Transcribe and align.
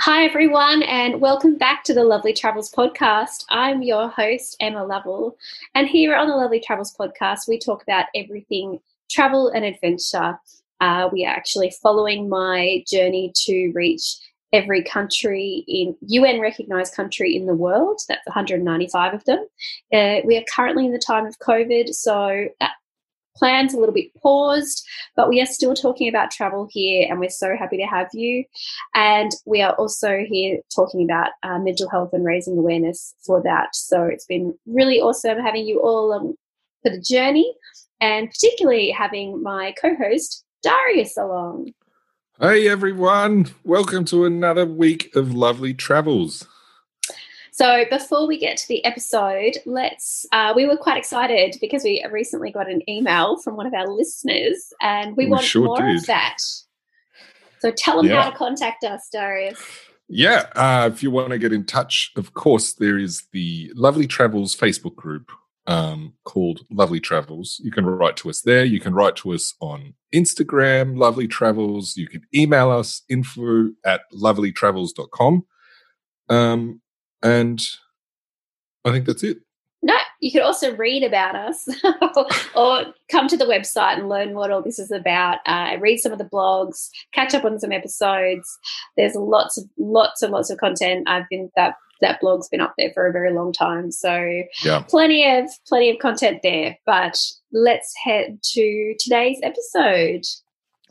Hi, 0.00 0.24
everyone, 0.26 0.82
and 0.82 1.22
welcome 1.22 1.56
back 1.56 1.82
to 1.84 1.94
the 1.94 2.04
Lovely 2.04 2.34
Travels 2.34 2.70
podcast. 2.70 3.46
I'm 3.48 3.82
your 3.82 4.10
host, 4.10 4.54
Emma 4.60 4.84
Lovell, 4.84 5.38
and 5.74 5.88
here 5.88 6.14
on 6.14 6.28
the 6.28 6.36
Lovely 6.36 6.60
Travels 6.60 6.94
podcast, 6.94 7.48
we 7.48 7.58
talk 7.58 7.82
about 7.82 8.04
everything 8.14 8.78
travel 9.10 9.48
and 9.48 9.64
adventure. 9.64 10.38
Uh, 10.82 11.08
we 11.10 11.24
are 11.24 11.34
actually 11.34 11.72
following 11.82 12.28
my 12.28 12.84
journey 12.86 13.32
to 13.46 13.72
reach 13.74 14.16
every 14.52 14.84
country 14.84 15.64
in 15.66 15.96
UN 16.02 16.40
recognized 16.40 16.94
country 16.94 17.34
in 17.34 17.46
the 17.46 17.54
world. 17.54 18.02
That's 18.06 18.26
195 18.26 19.14
of 19.14 19.24
them. 19.24 19.46
Uh, 19.92 20.16
we 20.26 20.36
are 20.36 20.44
currently 20.54 20.84
in 20.84 20.92
the 20.92 20.98
time 21.04 21.24
of 21.24 21.38
COVID, 21.38 21.94
so 21.94 22.48
that 22.60 22.72
plans 23.36 23.74
a 23.74 23.78
little 23.78 23.94
bit 23.94 24.14
paused, 24.22 24.86
but 25.14 25.28
we 25.28 25.40
are 25.40 25.46
still 25.46 25.74
talking 25.74 26.08
about 26.08 26.30
travel 26.30 26.68
here, 26.70 27.06
and 27.08 27.20
we're 27.20 27.30
so 27.30 27.56
happy 27.56 27.76
to 27.76 27.84
have 27.84 28.08
you. 28.12 28.44
And 28.94 29.30
we 29.44 29.62
are 29.62 29.74
also 29.74 30.24
here 30.28 30.58
talking 30.74 31.02
about 31.02 31.30
uh, 31.42 31.58
mental 31.58 31.88
health 31.88 32.10
and 32.12 32.24
raising 32.24 32.58
awareness 32.58 33.14
for 33.24 33.42
that. 33.42 33.74
So 33.74 34.04
it's 34.04 34.26
been 34.26 34.54
really 34.66 35.00
awesome 35.00 35.38
having 35.38 35.66
you 35.66 35.80
all 35.80 36.12
um, 36.12 36.34
for 36.82 36.90
the 36.90 37.00
journey, 37.00 37.54
and 38.00 38.30
particularly 38.30 38.90
having 38.90 39.42
my 39.42 39.74
co 39.80 39.94
host, 39.96 40.44
Darius, 40.62 41.16
along. 41.16 41.72
Hey 42.38 42.68
everyone, 42.68 43.46
welcome 43.64 44.04
to 44.06 44.26
another 44.26 44.66
week 44.66 45.16
of 45.16 45.34
lovely 45.34 45.72
travels. 45.72 46.46
So 47.56 47.86
before 47.88 48.26
we 48.26 48.38
get 48.38 48.58
to 48.58 48.68
the 48.68 48.84
episode, 48.84 49.56
let's. 49.64 50.26
Uh, 50.30 50.52
we 50.54 50.66
were 50.66 50.76
quite 50.76 50.98
excited 50.98 51.56
because 51.58 51.84
we 51.84 52.04
recently 52.12 52.50
got 52.50 52.70
an 52.70 52.82
email 52.86 53.38
from 53.38 53.56
one 53.56 53.66
of 53.66 53.72
our 53.72 53.88
listeners, 53.88 54.74
and 54.82 55.16
we, 55.16 55.24
we 55.24 55.30
want 55.30 55.44
sure 55.44 55.64
more 55.64 55.78
did. 55.78 55.96
of 55.96 56.04
that. 56.06 56.36
So 57.60 57.70
tell 57.70 57.96
them 57.96 58.06
yeah. 58.08 58.24
how 58.24 58.30
to 58.30 58.36
contact 58.36 58.84
us, 58.84 59.08
Darius. 59.10 59.58
Yeah, 60.06 60.50
uh, 60.54 60.90
if 60.92 61.02
you 61.02 61.10
want 61.10 61.30
to 61.30 61.38
get 61.38 61.54
in 61.54 61.64
touch, 61.64 62.12
of 62.16 62.34
course, 62.34 62.74
there 62.74 62.98
is 62.98 63.24
the 63.32 63.72
Lovely 63.74 64.06
Travels 64.06 64.54
Facebook 64.54 64.94
group 64.94 65.30
um, 65.66 66.12
called 66.24 66.66
Lovely 66.70 67.00
Travels. 67.00 67.58
You 67.64 67.70
can 67.70 67.86
write 67.86 68.18
to 68.18 68.28
us 68.28 68.42
there. 68.42 68.66
You 68.66 68.80
can 68.80 68.92
write 68.92 69.16
to 69.16 69.32
us 69.32 69.54
on 69.62 69.94
Instagram, 70.14 70.98
Lovely 70.98 71.26
Travels. 71.26 71.96
You 71.96 72.06
can 72.06 72.20
email 72.34 72.70
us 72.70 73.00
info 73.08 73.70
at 73.82 74.02
lovelytravels.com. 74.12 75.46
Um, 76.28 76.82
and 77.22 77.60
I 78.84 78.92
think 78.92 79.06
that's 79.06 79.22
it. 79.22 79.38
No, 79.82 79.94
you 80.20 80.32
could 80.32 80.42
also 80.42 80.74
read 80.74 81.04
about 81.04 81.36
us 81.36 81.68
or 82.56 82.86
come 83.10 83.28
to 83.28 83.36
the 83.36 83.44
website 83.44 83.98
and 83.98 84.08
learn 84.08 84.34
what 84.34 84.50
all 84.50 84.62
this 84.62 84.78
is 84.78 84.90
about. 84.90 85.38
Uh, 85.46 85.76
read 85.78 85.98
some 85.98 86.12
of 86.12 86.18
the 86.18 86.24
blogs, 86.24 86.88
catch 87.12 87.34
up 87.34 87.44
on 87.44 87.60
some 87.60 87.72
episodes. 87.72 88.58
There's 88.96 89.14
lots 89.14 89.58
of 89.58 89.64
lots 89.78 90.22
and 90.22 90.32
lots 90.32 90.50
of 90.50 90.58
content. 90.58 91.08
I've 91.08 91.28
been 91.30 91.50
that 91.56 91.74
that 92.00 92.20
blog's 92.20 92.48
been 92.48 92.60
up 92.60 92.74
there 92.76 92.90
for 92.92 93.06
a 93.06 93.12
very 93.12 93.32
long 93.32 93.52
time, 93.52 93.90
so 93.90 94.42
yeah. 94.64 94.82
plenty 94.88 95.28
of 95.30 95.48
plenty 95.66 95.90
of 95.90 95.98
content 95.98 96.40
there. 96.42 96.76
But 96.84 97.18
let's 97.52 97.94
head 98.02 98.38
to 98.54 98.94
today's 98.98 99.38
episode. 99.42 100.24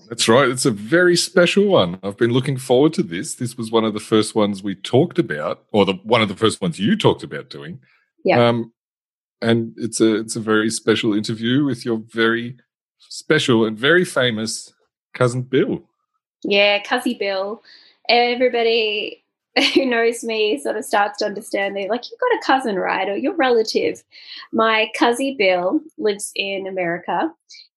That's 0.08 0.28
right. 0.28 0.50
It's 0.50 0.66
a 0.66 0.72
very 0.72 1.16
special 1.16 1.66
one. 1.66 2.00
I've 2.04 2.18
been 2.18 2.32
looking 2.32 2.58
forward 2.58 2.94
to 2.94 3.04
this. 3.04 3.36
This 3.36 3.58
was 3.58 3.72
one 3.72 3.86
of 3.86 3.94
the 3.94 4.00
first 4.00 4.36
ones 4.36 4.62
we 4.62 4.76
talked 4.76 5.18
about, 5.18 5.66
or 5.72 5.86
the 5.86 5.94
one 6.04 6.22
of 6.22 6.30
the 6.30 6.36
first 6.36 6.62
ones 6.62 6.80
you 6.80 6.96
talked 6.96 7.24
about 7.24 7.50
doing. 7.50 7.80
Yeah. 8.24 8.48
Um, 8.48 8.72
and 9.42 9.74
it's 9.78 10.00
a 10.00 10.16
it's 10.16 10.36
a 10.36 10.40
very 10.40 10.70
special 10.70 11.14
interview 11.14 11.66
with 11.66 11.86
your 11.86 12.02
very 12.08 12.58
special 13.00 13.66
and 13.66 13.78
very 13.78 14.06
famous 14.06 14.74
cousin 15.14 15.42
Bill. 15.42 15.84
Yeah, 16.44 16.82
cousin 16.84 17.16
Bill. 17.20 17.62
Everybody 18.08 19.24
who 19.74 19.86
knows 19.86 20.24
me 20.24 20.60
sort 20.60 20.78
of 20.78 20.86
starts 20.86 21.20
to 21.20 21.26
understand 21.26 21.76
they 21.76 21.88
like 21.90 22.04
you've 22.10 22.20
got 22.20 22.38
a 22.38 22.46
cousin, 22.46 22.76
right? 22.76 23.10
Or 23.10 23.16
your 23.16 23.36
relative. 23.36 24.04
My 24.52 24.92
cousin 24.98 25.36
Bill 25.38 25.80
lives 25.98 26.32
in 26.36 26.68
America 26.68 27.34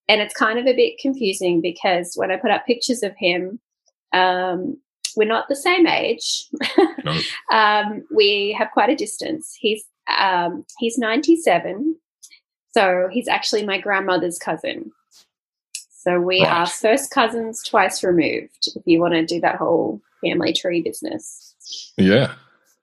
and 0.09 0.21
it's 0.21 0.35
kind 0.35 0.59
of 0.59 0.67
a 0.67 0.75
bit 0.75 0.99
confusing 0.99 1.61
because 1.61 2.15
when 2.15 2.31
I 2.31 2.37
put 2.37 2.51
up 2.51 2.67
pictures 2.67 3.03
of 3.03 3.15
him, 3.17 3.61
um, 4.13 4.79
we're 5.17 5.29
not 5.29 5.49
the 5.49 5.57
same 5.57 5.87
age. 5.87 6.49
No. 7.05 7.19
um, 7.53 8.05
we 8.15 8.55
have 8.59 8.71
quite 8.73 8.91
a 8.91 8.97
distance. 8.97 9.57
He's 9.59 9.85
um, 10.19 10.65
he's 10.79 10.97
97, 10.97 11.97
so 12.71 13.09
he's 13.11 13.29
actually 13.29 13.67
my 13.67 13.79
grandmother's 13.79 14.39
cousin. 14.39 14.91
So 15.91 16.21
we 16.21 16.43
right. 16.43 16.61
are 16.61 16.67
first 16.67 17.11
cousins 17.11 17.63
twice 17.63 18.03
removed. 18.03 18.69
If 18.75 18.83
you 18.87 19.01
want 19.01 19.15
to 19.15 19.27
do 19.27 19.41
that 19.41 19.57
whole 19.57 20.01
family 20.25 20.53
tree 20.53 20.81
business. 20.81 21.55
Yeah. 21.99 22.35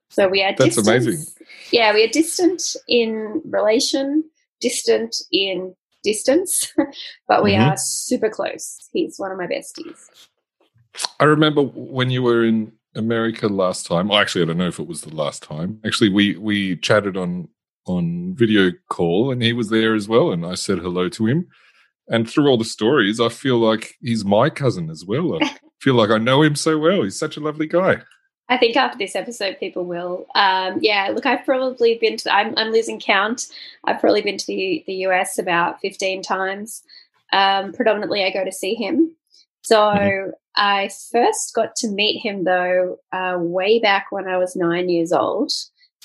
So 0.09 0.27
we 0.27 0.43
are 0.43 0.53
That's 0.55 0.75
distant. 0.75 0.87
amazing. 0.87 1.25
Yeah, 1.71 1.93
we 1.93 2.03
are 2.03 2.09
distant 2.09 2.75
in 2.87 3.41
relation, 3.45 4.23
distant 4.61 5.15
in 5.31 5.75
distance, 6.05 6.71
but 7.27 7.43
we 7.43 7.53
mm-hmm. 7.53 7.71
are 7.71 7.77
super 7.77 8.29
close. 8.29 8.89
He's 8.93 9.17
one 9.17 9.31
of 9.31 9.37
my 9.37 9.47
besties. 9.47 10.27
I 11.19 11.25
remember 11.25 11.63
when 11.63 12.09
you 12.09 12.23
were 12.23 12.45
in 12.45 12.71
America 12.95 13.47
last 13.47 13.85
time. 13.85 14.07
Well, 14.07 14.19
actually, 14.19 14.43
I 14.43 14.45
don't 14.45 14.57
know 14.57 14.67
if 14.67 14.79
it 14.79 14.87
was 14.87 15.01
the 15.01 15.13
last 15.13 15.43
time. 15.43 15.79
Actually, 15.85 16.09
we 16.09 16.37
we 16.37 16.77
chatted 16.77 17.17
on 17.17 17.49
on 17.85 18.33
video 18.35 18.71
call, 18.89 19.31
and 19.31 19.41
he 19.41 19.53
was 19.53 19.69
there 19.69 19.93
as 19.93 20.07
well, 20.07 20.31
and 20.31 20.45
I 20.45 20.55
said 20.55 20.79
hello 20.79 21.09
to 21.09 21.25
him. 21.25 21.47
And 22.07 22.29
through 22.29 22.47
all 22.47 22.57
the 22.57 22.65
stories, 22.65 23.19
I 23.19 23.29
feel 23.29 23.57
like 23.57 23.95
he's 24.01 24.23
my 24.23 24.49
cousin 24.49 24.89
as 24.89 25.03
well. 25.05 25.41
I 25.41 25.57
feel 25.81 25.95
like 25.95 26.11
I 26.11 26.17
know 26.17 26.41
him 26.41 26.55
so 26.55 26.77
well. 26.77 27.03
He's 27.03 27.19
such 27.19 27.35
a 27.35 27.41
lovely 27.41 27.67
guy. 27.67 28.01
I 28.47 28.57
think 28.57 28.75
after 28.75 28.97
this 28.97 29.15
episode, 29.15 29.57
people 29.59 29.85
will. 29.85 30.27
Um, 30.35 30.77
yeah, 30.81 31.09
look, 31.13 31.25
I've 31.25 31.45
probably 31.45 31.97
been 31.99 32.17
to. 32.17 32.33
I'm, 32.33 32.53
I'm 32.57 32.71
losing 32.71 32.99
count. 32.99 33.47
I've 33.85 33.99
probably 33.99 34.21
been 34.21 34.37
to 34.37 34.45
the 34.45 34.83
the 34.85 34.93
US 35.07 35.39
about 35.39 35.81
15 35.81 36.21
times. 36.21 36.83
Um, 37.33 37.73
predominantly, 37.73 38.23
I 38.23 38.31
go 38.31 38.45
to 38.45 38.51
see 38.51 38.75
him. 38.75 39.15
So 39.63 39.77
mm-hmm. 39.77 40.29
I 40.55 40.89
first 41.11 41.55
got 41.55 41.75
to 41.77 41.89
meet 41.89 42.19
him 42.19 42.43
though 42.43 42.99
uh, 43.11 43.37
way 43.39 43.79
back 43.79 44.07
when 44.11 44.27
I 44.27 44.37
was 44.37 44.55
nine 44.55 44.89
years 44.89 45.11
old. 45.11 45.51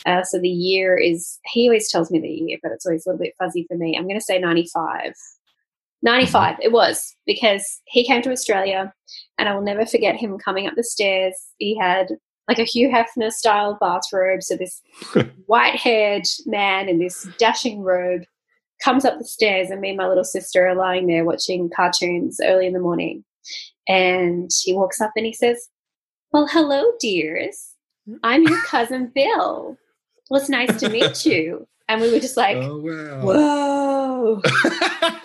Uh, 0.06 0.22
so 0.22 0.38
the 0.40 0.48
year 0.48 0.96
is. 0.96 1.38
He 1.44 1.68
always 1.68 1.90
tells 1.90 2.10
me 2.10 2.20
the 2.20 2.28
year, 2.28 2.58
but 2.62 2.72
it's 2.72 2.86
always 2.86 3.04
a 3.04 3.10
little 3.10 3.22
bit 3.22 3.34
fuzzy 3.38 3.66
for 3.68 3.76
me. 3.76 3.96
I'm 3.96 4.08
going 4.08 4.18
to 4.18 4.24
say 4.24 4.38
95. 4.38 5.12
95 6.02 6.54
mm-hmm. 6.54 6.62
it 6.62 6.72
was 6.72 7.14
because 7.26 7.82
he 7.84 8.06
came 8.06 8.22
to 8.22 8.32
Australia 8.32 8.90
and 9.36 9.46
I 9.46 9.54
will 9.54 9.60
never 9.60 9.84
forget 9.84 10.16
him 10.16 10.38
coming 10.38 10.66
up 10.66 10.74
the 10.74 10.82
stairs. 10.82 11.34
He 11.58 11.76
had 11.76 12.08
like 12.48 12.58
a 12.58 12.64
Hugh 12.64 12.88
Hefner 12.88 13.30
style 13.30 13.78
bathrobe. 13.80 14.42
So 14.42 14.56
this 14.56 14.82
white 15.46 15.76
haired 15.76 16.26
man 16.46 16.88
in 16.88 16.98
this 16.98 17.28
dashing 17.38 17.82
robe 17.82 18.22
comes 18.82 19.04
up 19.04 19.18
the 19.18 19.24
stairs, 19.24 19.70
and 19.70 19.80
me 19.80 19.90
and 19.90 19.98
my 19.98 20.08
little 20.08 20.24
sister 20.24 20.66
are 20.66 20.74
lying 20.74 21.06
there 21.06 21.24
watching 21.24 21.70
cartoons 21.74 22.40
early 22.42 22.66
in 22.66 22.72
the 22.72 22.80
morning. 22.80 23.24
And 23.88 24.50
he 24.62 24.72
walks 24.72 25.00
up 25.00 25.12
and 25.16 25.26
he 25.26 25.32
says, 25.32 25.68
Well, 26.32 26.46
hello, 26.50 26.84
dears. 27.00 27.74
I'm 28.22 28.42
your 28.42 28.60
cousin 28.62 29.12
Bill. 29.14 29.76
Well, 30.28 30.40
it's 30.40 30.48
nice 30.48 30.78
to 30.80 30.88
meet 30.88 31.24
you. 31.26 31.66
And 31.88 32.00
we 32.00 32.12
were 32.12 32.20
just 32.20 32.36
like, 32.36 32.56
oh, 32.56 32.78
wow. 32.78 33.20
Whoa. 33.20 34.42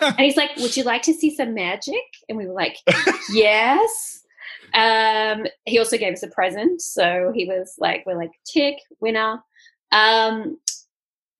and 0.00 0.18
he's 0.18 0.36
like, 0.36 0.56
Would 0.56 0.76
you 0.76 0.82
like 0.82 1.02
to 1.02 1.14
see 1.14 1.34
some 1.34 1.54
magic? 1.54 2.02
And 2.28 2.36
we 2.36 2.46
were 2.46 2.54
like, 2.54 2.78
Yes. 3.30 4.15
Um, 4.74 5.46
he 5.64 5.78
also 5.78 5.96
gave 5.96 6.12
us 6.12 6.22
a 6.22 6.28
present, 6.28 6.80
so 6.82 7.32
he 7.34 7.46
was 7.46 7.74
like, 7.78 8.04
"We're 8.06 8.16
like 8.16 8.32
tick 8.44 8.76
winner." 9.00 9.40
Um, 9.92 10.58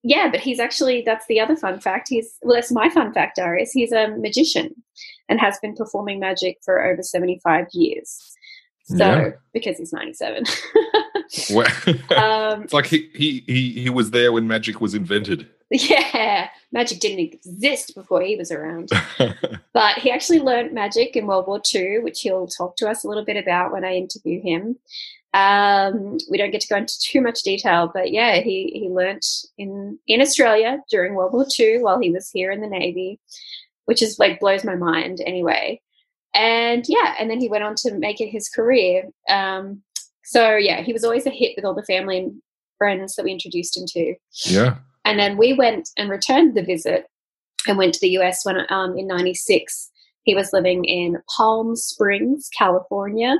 yeah, 0.02 0.30
but 0.30 0.40
he's 0.40 0.60
actually 0.60 1.02
that's 1.04 1.26
the 1.26 1.40
other 1.40 1.56
fun 1.56 1.80
fact. 1.80 2.08
He's 2.08 2.36
well, 2.42 2.54
that's 2.54 2.70
my 2.70 2.88
fun 2.88 3.12
fact, 3.12 3.36
Darius. 3.36 3.72
He's 3.72 3.92
a 3.92 4.08
magician 4.08 4.74
and 5.28 5.40
has 5.40 5.58
been 5.60 5.74
performing 5.74 6.20
magic 6.20 6.58
for 6.64 6.84
over 6.84 7.02
seventy 7.02 7.40
five 7.42 7.66
years. 7.72 8.36
So 8.84 8.96
yeah. 8.96 9.30
because 9.52 9.78
he's 9.78 9.92
ninety 9.92 10.12
seven. 10.12 10.44
um, 12.16 12.62
it's 12.62 12.72
like 12.72 12.86
he, 12.86 13.10
he 13.14 13.42
he 13.46 13.72
he 13.82 13.90
was 13.90 14.12
there 14.12 14.32
when 14.32 14.46
magic 14.46 14.80
was 14.80 14.94
invented. 14.94 15.48
Yeah, 15.68 16.48
magic 16.76 17.00
didn't 17.00 17.20
exist 17.20 17.94
before 17.94 18.20
he 18.20 18.36
was 18.36 18.52
around. 18.52 18.90
but 19.72 19.98
he 19.98 20.10
actually 20.10 20.40
learned 20.40 20.74
magic 20.74 21.16
in 21.16 21.26
World 21.26 21.46
War 21.46 21.60
II, 21.74 22.00
which 22.00 22.20
he'll 22.20 22.46
talk 22.46 22.76
to 22.76 22.88
us 22.88 23.02
a 23.02 23.08
little 23.08 23.24
bit 23.24 23.38
about 23.38 23.72
when 23.72 23.84
I 23.84 23.94
interview 23.94 24.42
him. 24.42 24.76
Um, 25.32 26.18
we 26.30 26.36
don't 26.36 26.50
get 26.50 26.60
to 26.60 26.68
go 26.68 26.76
into 26.76 26.98
too 27.00 27.22
much 27.22 27.42
detail, 27.42 27.90
but 27.92 28.10
yeah, 28.12 28.40
he 28.40 28.70
he 28.74 28.88
learnt 28.88 29.26
in 29.58 29.98
in 30.06 30.20
Australia 30.20 30.82
during 30.90 31.14
World 31.14 31.32
War 31.32 31.46
II 31.58 31.78
while 31.78 31.98
he 31.98 32.10
was 32.10 32.30
here 32.30 32.50
in 32.50 32.60
the 32.60 32.66
Navy, 32.66 33.20
which 33.86 34.02
is 34.02 34.18
like 34.18 34.40
blows 34.40 34.64
my 34.64 34.76
mind 34.76 35.20
anyway. 35.26 35.80
And 36.34 36.84
yeah, 36.88 37.14
and 37.18 37.30
then 37.30 37.40
he 37.40 37.48
went 37.48 37.64
on 37.64 37.74
to 37.76 37.94
make 37.94 38.20
it 38.20 38.28
his 38.28 38.48
career. 38.48 39.04
Um, 39.28 39.82
so 40.24 40.56
yeah, 40.56 40.82
he 40.82 40.92
was 40.92 41.04
always 41.04 41.26
a 41.26 41.30
hit 41.30 41.54
with 41.56 41.64
all 41.64 41.74
the 41.74 41.82
family 41.82 42.18
and 42.18 42.42
friends 42.78 43.14
that 43.14 43.24
we 43.24 43.32
introduced 43.32 43.76
him 43.76 43.86
to. 43.88 44.14
Yeah. 44.44 44.76
And 45.06 45.18
then 45.18 45.36
we 45.36 45.52
went 45.54 45.88
and 45.96 46.10
returned 46.10 46.54
the 46.54 46.62
visit 46.62 47.06
and 47.66 47.78
went 47.78 47.94
to 47.94 48.00
the 48.00 48.18
US 48.18 48.44
when 48.44 48.66
um, 48.70 48.98
in 48.98 49.06
96. 49.06 49.90
He 50.24 50.34
was 50.34 50.52
living 50.52 50.84
in 50.84 51.18
Palm 51.36 51.76
Springs, 51.76 52.50
California. 52.56 53.36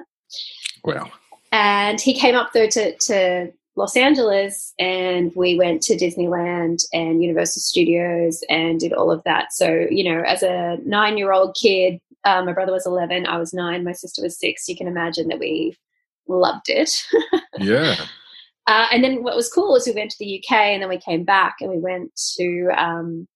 Wow. 0.85 1.11
and 1.53 2.01
he 2.01 2.15
came 2.15 2.35
up 2.37 2.53
though 2.53 2.69
to, 2.69 2.97
to 2.97 3.53
Los 3.75 3.97
Angeles 3.97 4.73
and 4.79 5.33
we 5.35 5.59
went 5.59 5.83
to 5.83 5.97
Disneyland 5.97 6.85
and 6.93 7.23
Universal 7.23 7.63
Studios 7.63 8.43
and 8.49 8.79
did 8.79 8.93
all 8.93 9.11
of 9.11 9.23
that. 9.25 9.53
So, 9.53 9.87
you 9.91 10.05
know, 10.05 10.23
as 10.23 10.43
a 10.43 10.79
nine 10.85 11.19
year 11.19 11.33
old 11.33 11.57
kid, 11.61 12.01
uh, 12.25 12.43
my 12.45 12.53
brother 12.53 12.73
was 12.73 12.87
11, 12.87 13.27
I 13.27 13.39
was 13.39 13.53
nine, 13.53 13.85
my 13.85 13.93
sister 13.93 14.23
was 14.23 14.39
six. 14.39 14.69
You 14.69 14.77
can 14.77 14.89
imagine 14.89 15.29
that 15.29 15.39
we 15.39 15.77
loved 16.29 16.69
it. 16.69 16.91
yeah. 17.59 17.97
Uh, 18.67 18.87
and 18.93 19.05
then 19.05 19.23
what 19.23 19.37
was 19.37 19.53
cool 19.53 19.73
was 19.73 19.87
we 19.87 19.93
went 19.93 20.11
to 20.11 20.19
the 20.19 20.43
UK 20.43 20.53
and 20.53 20.83
then 20.83 20.89
we 20.89 20.99
came 20.99 21.25
back 21.25 21.57
and 21.61 21.71
we 21.71 21.79
went 21.79 22.11
to 22.37 22.69
um, 22.77 23.29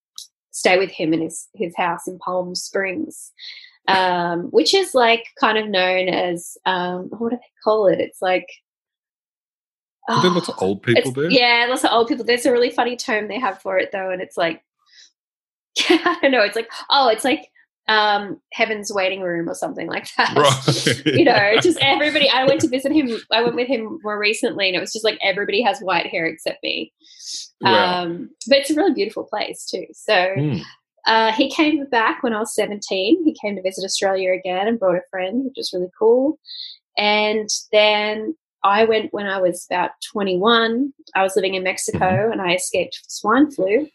stay 0.50 0.78
with 0.78 0.90
him 0.90 1.12
in 1.12 1.20
his, 1.20 1.48
his 1.54 1.74
house 1.76 2.08
in 2.08 2.18
Palm 2.18 2.54
Springs, 2.54 3.30
um, 3.86 4.44
which 4.50 4.74
is 4.74 4.94
like 4.94 5.24
kind 5.38 5.56
of 5.56 5.68
known 5.68 6.08
as, 6.08 6.56
um, 6.66 7.10
what 7.18 7.30
do 7.30 7.36
they 7.36 7.42
call 7.62 7.86
it? 7.86 8.00
It's 8.00 8.20
like, 8.20 8.46
are 10.08 10.22
there 10.22 10.30
lots 10.30 10.48
of 10.48 10.56
old 10.58 10.82
people 10.82 11.12
there? 11.12 11.30
Yeah, 11.30 11.66
lots 11.68 11.84
of 11.84 11.92
old 11.92 12.08
people. 12.08 12.24
There's 12.24 12.46
a 12.46 12.52
really 12.52 12.70
funny 12.70 12.96
term 12.96 13.28
they 13.28 13.38
have 13.38 13.60
for 13.62 13.78
it 13.78 13.90
though, 13.92 14.10
and 14.10 14.20
it's 14.20 14.36
like, 14.36 14.62
I 15.88 16.18
don't 16.20 16.32
know. 16.32 16.42
It's 16.42 16.56
like, 16.56 16.70
oh, 16.90 17.08
it's 17.08 17.24
like 17.24 17.50
um, 17.88 18.40
Heaven's 18.52 18.92
Waiting 18.92 19.20
Room 19.20 19.48
or 19.48 19.54
something 19.54 19.88
like 19.88 20.08
that. 20.16 20.36
Right. 20.36 21.06
you 21.18 21.24
know, 21.24 21.56
just 21.60 21.78
everybody. 21.80 22.28
I 22.28 22.44
went 22.44 22.60
to 22.62 22.68
visit 22.68 22.92
him. 22.92 23.18
I 23.32 23.42
went 23.42 23.56
with 23.56 23.68
him 23.68 23.98
more 24.02 24.18
recently, 24.18 24.68
and 24.68 24.76
it 24.76 24.80
was 24.80 24.92
just 24.92 25.04
like 25.04 25.18
everybody 25.22 25.62
has 25.62 25.80
white 25.80 26.06
hair 26.06 26.26
except 26.26 26.62
me. 26.62 26.92
Wow. 27.60 28.02
Um, 28.02 28.30
but 28.48 28.58
it's 28.58 28.70
a 28.70 28.74
really 28.74 28.94
beautiful 28.94 29.24
place 29.24 29.66
too. 29.66 29.86
So. 29.92 30.12
Mm. 30.12 30.62
Uh, 31.06 31.32
he 31.32 31.48
came 31.48 31.82
back 31.86 32.22
when 32.22 32.34
I 32.34 32.40
was 32.40 32.54
17. 32.54 33.24
He 33.24 33.34
came 33.40 33.56
to 33.56 33.62
visit 33.62 33.86
Australia 33.86 34.32
again 34.32 34.68
and 34.68 34.78
brought 34.78 34.96
a 34.96 35.02
friend, 35.10 35.46
which 35.46 35.54
was 35.56 35.72
really 35.72 35.88
cool. 35.98 36.38
And 36.98 37.48
then 37.72 38.36
I 38.62 38.84
went 38.84 39.12
when 39.12 39.26
I 39.26 39.40
was 39.40 39.66
about 39.70 39.92
21. 40.12 40.92
I 41.14 41.22
was 41.22 41.36
living 41.36 41.54
in 41.54 41.62
Mexico 41.62 41.98
mm-hmm. 41.98 42.32
and 42.32 42.42
I 42.42 42.54
escaped 42.54 43.00
swine 43.08 43.50
flu. 43.50 43.88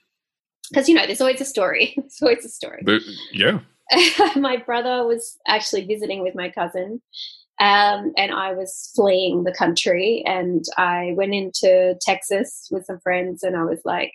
Because, 0.70 0.90
you 0.90 0.96
know, 0.96 1.06
there's 1.06 1.22
always 1.22 1.42
a 1.42 1.46
story. 1.46 1.94
there's 1.98 2.22
always 2.22 2.44
a 2.44 2.50
story. 2.50 2.82
But, 2.84 3.02
yeah. 3.32 3.60
my 4.36 4.58
brother 4.58 5.06
was 5.06 5.38
actually 5.48 5.86
visiting 5.86 6.22
with 6.22 6.36
my 6.36 6.50
cousin. 6.50 7.02
Um, 7.60 8.12
and 8.18 8.34
I 8.34 8.54
was 8.54 8.92
fleeing 8.96 9.44
the 9.44 9.54
country. 9.54 10.24
And 10.26 10.64
I 10.78 11.14
went 11.16 11.34
into 11.34 11.96
Texas 12.02 12.68
with 12.72 12.86
some 12.86 13.00
friends 13.00 13.44
and 13.44 13.56
I 13.56 13.64
was 13.64 13.80
like, 13.86 14.12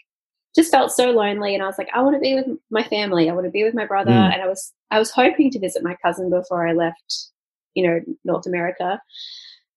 just 0.54 0.70
felt 0.70 0.90
so 0.90 1.10
lonely 1.10 1.54
and 1.54 1.62
I 1.62 1.66
was 1.66 1.78
like, 1.78 1.88
I 1.94 2.02
want 2.02 2.16
to 2.16 2.20
be 2.20 2.34
with 2.34 2.46
my 2.70 2.82
family. 2.82 3.30
I 3.30 3.34
want 3.34 3.46
to 3.46 3.52
be 3.52 3.64
with 3.64 3.74
my 3.74 3.86
brother. 3.86 4.10
Mm. 4.10 4.34
And 4.34 4.42
I 4.42 4.48
was 4.48 4.72
I 4.90 4.98
was 4.98 5.10
hoping 5.10 5.50
to 5.52 5.60
visit 5.60 5.84
my 5.84 5.96
cousin 6.04 6.28
before 6.28 6.66
I 6.66 6.72
left, 6.72 7.28
you 7.74 7.86
know, 7.86 8.00
North 8.24 8.46
America. 8.46 9.00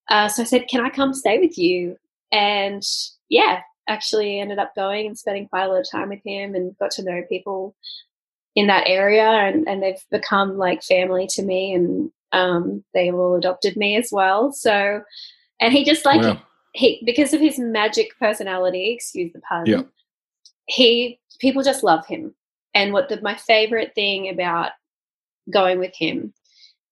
Uh, 0.10 0.28
so 0.28 0.42
I 0.42 0.46
said, 0.46 0.68
Can 0.68 0.84
I 0.84 0.90
come 0.90 1.14
stay 1.14 1.40
with 1.40 1.58
you? 1.58 1.98
And 2.32 2.82
yeah, 3.30 3.62
actually 3.88 4.40
ended 4.40 4.58
up 4.58 4.74
going 4.76 5.06
and 5.06 5.18
spending 5.18 5.48
quite 5.48 5.66
a 5.66 5.68
lot 5.68 5.82
of 5.82 5.90
time 5.90 6.10
with 6.10 6.22
him 6.26 6.56
and 6.56 6.78
got 6.80 6.92
to 6.92 7.04
know 7.04 7.22
people 7.30 7.76
in 8.56 8.68
that 8.68 8.88
area 8.88 9.26
and, 9.26 9.68
and 9.68 9.82
they've 9.82 10.04
become 10.12 10.58
like 10.58 10.84
family 10.84 11.28
to 11.32 11.44
me 11.44 11.74
and 11.74 12.12
um, 12.32 12.84
they 12.94 13.12
all 13.12 13.36
adopted 13.36 13.76
me 13.78 13.96
as 13.96 14.10
well. 14.12 14.52
So 14.52 15.02
and 15.60 15.74
he 15.74 15.84
just 15.84 16.06
like 16.06 16.22
wow. 16.22 16.42
he 16.74 17.02
because 17.06 17.34
of 17.34 17.40
his 17.40 17.60
magic 17.60 18.18
personality, 18.20 18.92
excuse 18.94 19.32
the 19.34 19.42
pun, 19.42 19.66
yeah. 19.66 19.82
he 20.68 21.20
people 21.40 21.64
just 21.64 21.84
love 21.84 22.06
him. 22.06 22.34
And 22.76 22.92
what 22.92 23.10
the, 23.10 23.22
my 23.22 23.36
favorite 23.36 23.94
thing 23.94 24.30
about 24.30 24.72
going 25.52 25.80
with 25.80 25.94
him 25.96 26.34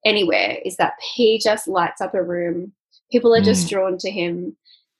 anywhere 0.06 0.58
is 0.64 0.78
that 0.78 0.94
he 1.16 1.40
just 1.40 1.68
lights 1.68 2.02
up 2.02 2.14
a 2.14 2.24
room 2.24 2.74
People 3.12 3.36
are 3.36 3.42
just 3.42 3.68
mm. 3.68 3.72
drawn 3.72 3.98
to 4.00 4.10
him. 4.10 4.56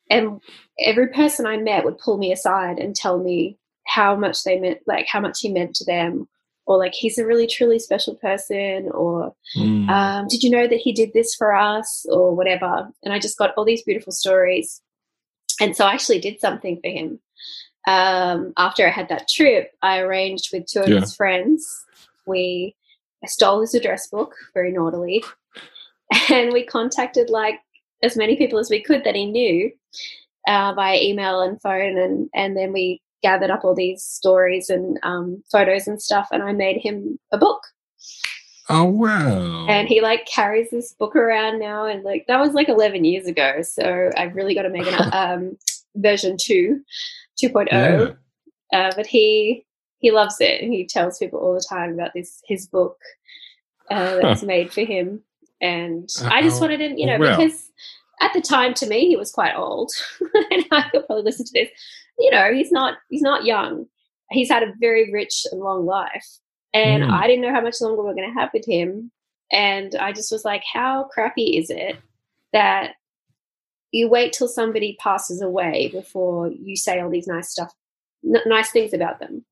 And 0.10 0.42
every 0.80 1.08
person 1.08 1.46
I 1.46 1.58
met 1.58 1.86
would 1.86 1.98
pull 1.98 2.18
me 2.18 2.34
aside 2.34 2.78
and 2.78 2.96
tell 2.96 3.18
me 3.18 3.58
how 3.88 4.16
much 4.16 4.44
they 4.44 4.60
meant, 4.60 4.80
like 4.86 5.08
how 5.08 5.22
much 5.22 5.40
he 5.40 5.50
meant 5.50 5.76
to 5.76 5.86
them, 5.86 6.28
or 6.72 6.78
like 6.78 6.94
he's 6.94 7.18
a 7.18 7.26
really 7.26 7.48
truly 7.48 7.80
special 7.80 8.16
person, 8.16 8.90
or 8.94 9.36
mm. 9.58 9.90
um, 9.90 10.26
did 10.30 10.42
you 10.42 10.50
know 10.50 10.68
that 10.68 10.80
he 10.80 10.94
did 10.94 11.12
this 11.12 11.36
for 11.36 11.54
us, 11.54 12.06
or 12.10 12.34
whatever. 12.34 12.90
And 13.04 13.14
I 13.14 13.20
just 13.20 13.38
got 13.38 13.54
all 13.58 13.66
these 13.66 13.84
beautiful 13.84 14.14
stories. 14.14 14.82
And 15.60 15.76
so 15.76 15.86
I 15.86 15.92
actually 15.92 16.20
did 16.20 16.40
something 16.40 16.80
for 16.82 16.90
him. 16.90 17.20
Um, 17.88 18.54
after 18.56 18.88
I 18.88 18.90
had 18.90 19.10
that 19.10 19.28
trip, 19.28 19.72
I 19.82 20.00
arranged 20.00 20.52
with 20.54 20.66
two 20.66 20.80
of 20.80 20.88
yeah. 20.88 21.02
his 21.02 21.14
friends. 21.14 21.86
We 22.26 22.74
I 23.22 23.28
stole 23.28 23.60
his 23.60 23.76
address 23.76 24.08
book 24.08 24.34
very 24.54 24.72
naughtily, 24.72 25.26
and 26.30 26.54
we 26.54 26.66
contacted 26.66 27.30
like 27.30 27.60
as 28.02 28.16
many 28.16 28.38
people 28.38 28.60
as 28.60 28.70
we 28.70 28.82
could 28.82 29.04
that 29.04 29.16
he 29.16 29.26
knew 29.26 29.70
uh, 30.48 30.72
via 30.74 31.02
email 31.02 31.42
and 31.42 31.62
phone, 31.62 31.98
and 31.98 32.30
and 32.34 32.56
then 32.56 32.72
we 32.72 33.02
gathered 33.22 33.52
up 33.52 33.64
all 33.64 33.76
these 33.76 34.04
stories 34.04 34.70
and 34.70 35.00
um, 35.04 35.44
photos 35.52 35.88
and 35.88 36.02
stuff, 36.02 36.28
and 36.32 36.44
I 36.44 36.54
made 36.54 36.82
him 36.82 37.20
a 37.32 37.38
book. 37.38 37.62
Oh 38.70 38.86
wow! 38.86 39.66
And 39.68 39.88
he 39.88 40.02
like 40.02 40.26
carries 40.26 40.70
this 40.70 40.94
book 40.94 41.16
around 41.16 41.60
now, 41.60 41.86
and 41.86 42.04
like 42.04 42.26
that 42.28 42.40
was 42.40 42.54
like 42.54 42.70
eleven 42.70 43.04
years 43.04 43.28
ago. 43.28 43.62
So 43.62 44.10
I've 44.18 44.36
really 44.36 44.56
got 44.56 44.64
to 44.64 44.70
make 44.70 44.88
an 44.88 45.10
um, 45.14 45.58
version 45.96 46.38
two, 46.40 46.82
2.0. 47.42 47.68
Yeah. 47.72 48.80
Uh, 48.80 48.92
but 48.96 49.06
he 49.06 49.66
he 50.00 50.12
loves 50.12 50.38
it, 50.40 50.62
he 50.62 50.86
tells 50.86 51.20
people 51.20 51.40
all 51.40 51.54
the 51.54 51.66
time 51.68 51.94
about 51.94 52.14
this 52.14 52.42
his 52.46 52.68
book 52.68 52.98
uh, 53.90 54.18
that's 54.22 54.42
huh. 54.42 54.48
made 54.48 54.72
for 54.72 54.82
him. 54.82 55.22
And 55.60 56.10
uh, 56.24 56.30
I 56.32 56.42
just 56.42 56.60
wanted 56.60 56.82
him, 56.82 56.98
you 56.98 57.06
know, 57.06 57.20
well. 57.20 57.38
because 57.38 57.70
at 58.22 58.34
the 58.34 58.42
time 58.42 58.74
to 58.76 58.88
me 58.88 59.08
he 59.08 59.18
was 59.18 59.32
quite 59.32 59.56
old, 59.56 59.92
and 60.52 60.66
I 60.72 60.90
could 60.90 61.06
probably 61.06 61.24
listen 61.24 61.46
to 61.46 61.54
this. 61.54 61.70
You 62.20 62.32
know, 62.32 62.54
he's 62.54 62.72
not 62.72 62.98
he's 63.10 63.22
not 63.22 63.46
young. 63.46 63.86
He's 64.30 64.50
had 64.50 64.64
a 64.64 64.74
very 64.80 65.12
rich 65.12 65.46
and 65.52 65.62
long 65.62 65.86
life, 65.86 66.28
and 66.74 67.04
mm. 67.04 67.12
I 67.12 67.28
didn't 67.28 67.42
know 67.42 67.54
how 67.54 67.62
much 67.62 67.82
longer 67.82 68.04
we 68.04 68.10
are 68.12 68.16
going 68.16 68.34
to 68.34 68.40
have 68.40 68.52
with 68.54 68.66
him. 68.66 69.12
And 69.52 69.96
I 69.96 70.14
just 70.14 70.32
was 70.32 70.46
like, 70.46 70.64
how 70.72 71.04
crappy 71.12 71.58
is 71.58 71.70
it 71.70 71.98
that 72.54 72.94
you 73.92 74.08
wait 74.08 74.32
till 74.32 74.48
somebody 74.48 74.98
passes 75.00 75.42
away 75.42 75.90
before 75.92 76.50
you 76.50 76.78
say 76.78 77.02
all 77.02 77.10
these 77.10 77.28
nice 77.28 77.50
stuff, 77.50 77.74
n- 78.24 78.42
nice 78.46 78.72
things 78.72 78.94
about 78.94 79.20
them? 79.20 79.44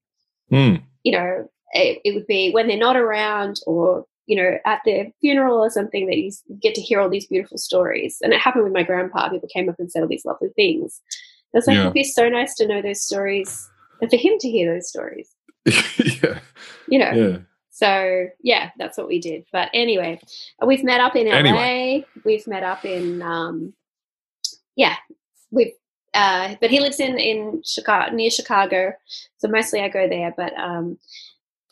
Mm. 0.52 0.84
You 1.04 1.12
know, 1.12 1.52
it, 1.74 2.00
it 2.06 2.16
would 2.16 2.28
be 2.28 2.52
when 2.52 2.68
they're 2.68 2.78
not 2.78 2.96
around 2.96 3.60
or 3.68 4.06
you 4.30 4.36
know, 4.36 4.60
at 4.64 4.80
their 4.86 5.08
funeral 5.22 5.58
or 5.58 5.72
something 5.72 6.06
that 6.06 6.18
you 6.18 6.32
get 6.62 6.76
to 6.76 6.82
hear 6.82 7.02
all 7.02 7.10
these 7.10 7.26
beautiful 7.26 7.58
stories. 7.58 8.20
And 8.22 8.32
it 8.32 8.40
happened 8.40 8.64
with 8.64 8.74
my 8.74 8.84
grandpa. 8.84 9.28
People 9.28 9.50
came 9.52 9.68
up 9.68 9.76
and 9.80 9.92
said 9.92 10.04
all 10.04 10.08
these 10.08 10.24
lovely 10.24 10.50
things. 10.56 11.02
It 11.52 11.58
was 11.58 11.66
like, 11.66 11.78
yeah. 11.78 11.82
it'd 11.82 11.94
be 11.94 12.04
so 12.04 12.30
nice 12.30 12.54
to 12.58 12.68
know 12.68 12.80
those 12.80 13.02
stories 13.02 13.68
and 14.02 14.10
for 14.12 14.18
him 14.18 14.38
to 14.38 14.48
hear 14.48 14.72
those 14.72 14.88
stories. 14.88 15.34
yeah. 15.66 16.40
You 16.88 17.00
know. 17.00 17.12
Yeah. 17.12 17.38
So 17.72 18.28
yeah, 18.44 18.70
that's 18.78 19.00
what 19.00 19.08
we 19.08 19.20
did. 19.20 19.46
But 19.52 19.70
anyway, 19.74 20.22
we've 20.64 20.84
met 20.84 21.02
up 21.02 21.16
in 21.16 21.28
LA. 21.28 21.34
Anyway. 21.34 22.06
We've 22.24 22.46
met 22.46 22.62
up 22.62 22.86
in 22.86 23.24
um, 23.24 23.74
yeah, 24.76 24.96
we've 25.50 25.74
uh, 26.14 26.54
but 26.62 26.70
he 26.70 26.80
lives 26.80 27.00
in 27.00 27.18
in 27.18 27.64
Chicago 27.66 28.14
near 28.14 28.30
Chicago, 28.30 28.94
so 29.38 29.48
mostly 29.48 29.82
I 29.82 29.90
go 29.90 30.08
there. 30.08 30.34
But 30.38 30.54
um, 30.54 31.00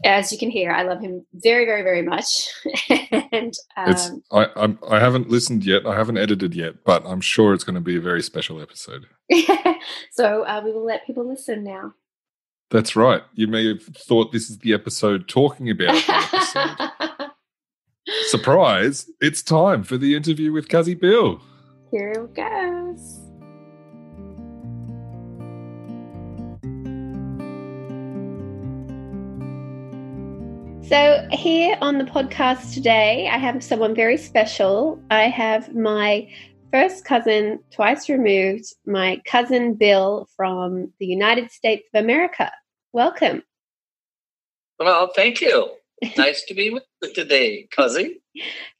as 0.03 0.31
you 0.31 0.37
can 0.37 0.49
hear, 0.49 0.71
I 0.71 0.83
love 0.83 1.01
him 1.01 1.25
very, 1.33 1.65
very, 1.65 1.81
very 1.81 2.01
much. 2.01 2.47
and 3.31 3.53
um, 3.75 3.89
it's, 3.89 4.11
I, 4.31 4.47
I'm, 4.55 4.79
I 4.89 4.99
haven't 4.99 5.29
listened 5.29 5.65
yet. 5.65 5.85
I 5.85 5.95
haven't 5.95 6.17
edited 6.17 6.53
yet, 6.53 6.83
but 6.85 7.05
I'm 7.05 7.21
sure 7.21 7.53
it's 7.53 7.63
going 7.63 7.75
to 7.75 7.81
be 7.81 7.97
a 7.97 8.01
very 8.01 8.21
special 8.21 8.61
episode. 8.61 9.07
so 10.11 10.43
uh, 10.43 10.61
we 10.63 10.71
will 10.71 10.85
let 10.85 11.05
people 11.07 11.27
listen 11.27 11.63
now. 11.63 11.93
That's 12.69 12.95
right. 12.95 13.23
You 13.33 13.47
may 13.47 13.67
have 13.67 13.83
thought 13.83 14.31
this 14.31 14.49
is 14.49 14.59
the 14.59 14.73
episode 14.73 15.27
talking 15.27 15.69
about 15.69 15.95
Surprise! 18.27 19.09
It's 19.19 19.41
time 19.41 19.83
for 19.83 19.97
the 19.97 20.15
interview 20.15 20.51
with 20.51 20.67
Cuzzy 20.67 20.99
Bill. 20.99 21.41
Here 21.91 22.11
it 22.11 22.35
goes. 22.35 23.16
So, 30.87 31.27
here 31.33 31.77
on 31.81 31.97
the 31.97 32.05
podcast 32.05 32.73
today, 32.73 33.27
I 33.27 33.37
have 33.37 33.61
someone 33.61 33.93
very 33.93 34.15
special. 34.15 34.97
I 35.11 35.23
have 35.23 35.75
my 35.75 36.29
first 36.71 37.03
cousin, 37.03 37.59
twice 37.71 38.07
removed, 38.07 38.73
my 38.85 39.21
cousin 39.25 39.73
Bill 39.73 40.29
from 40.37 40.93
the 41.01 41.05
United 41.05 41.51
States 41.51 41.83
of 41.93 42.01
America. 42.01 42.53
Welcome. 42.93 43.43
Well, 44.79 45.11
thank 45.13 45.41
you. 45.41 45.71
Nice 46.15 46.45
to 46.45 46.53
be 46.53 46.69
with 46.69 46.83
you 47.01 47.13
today, 47.13 47.67
Cuzzy. 47.75 48.21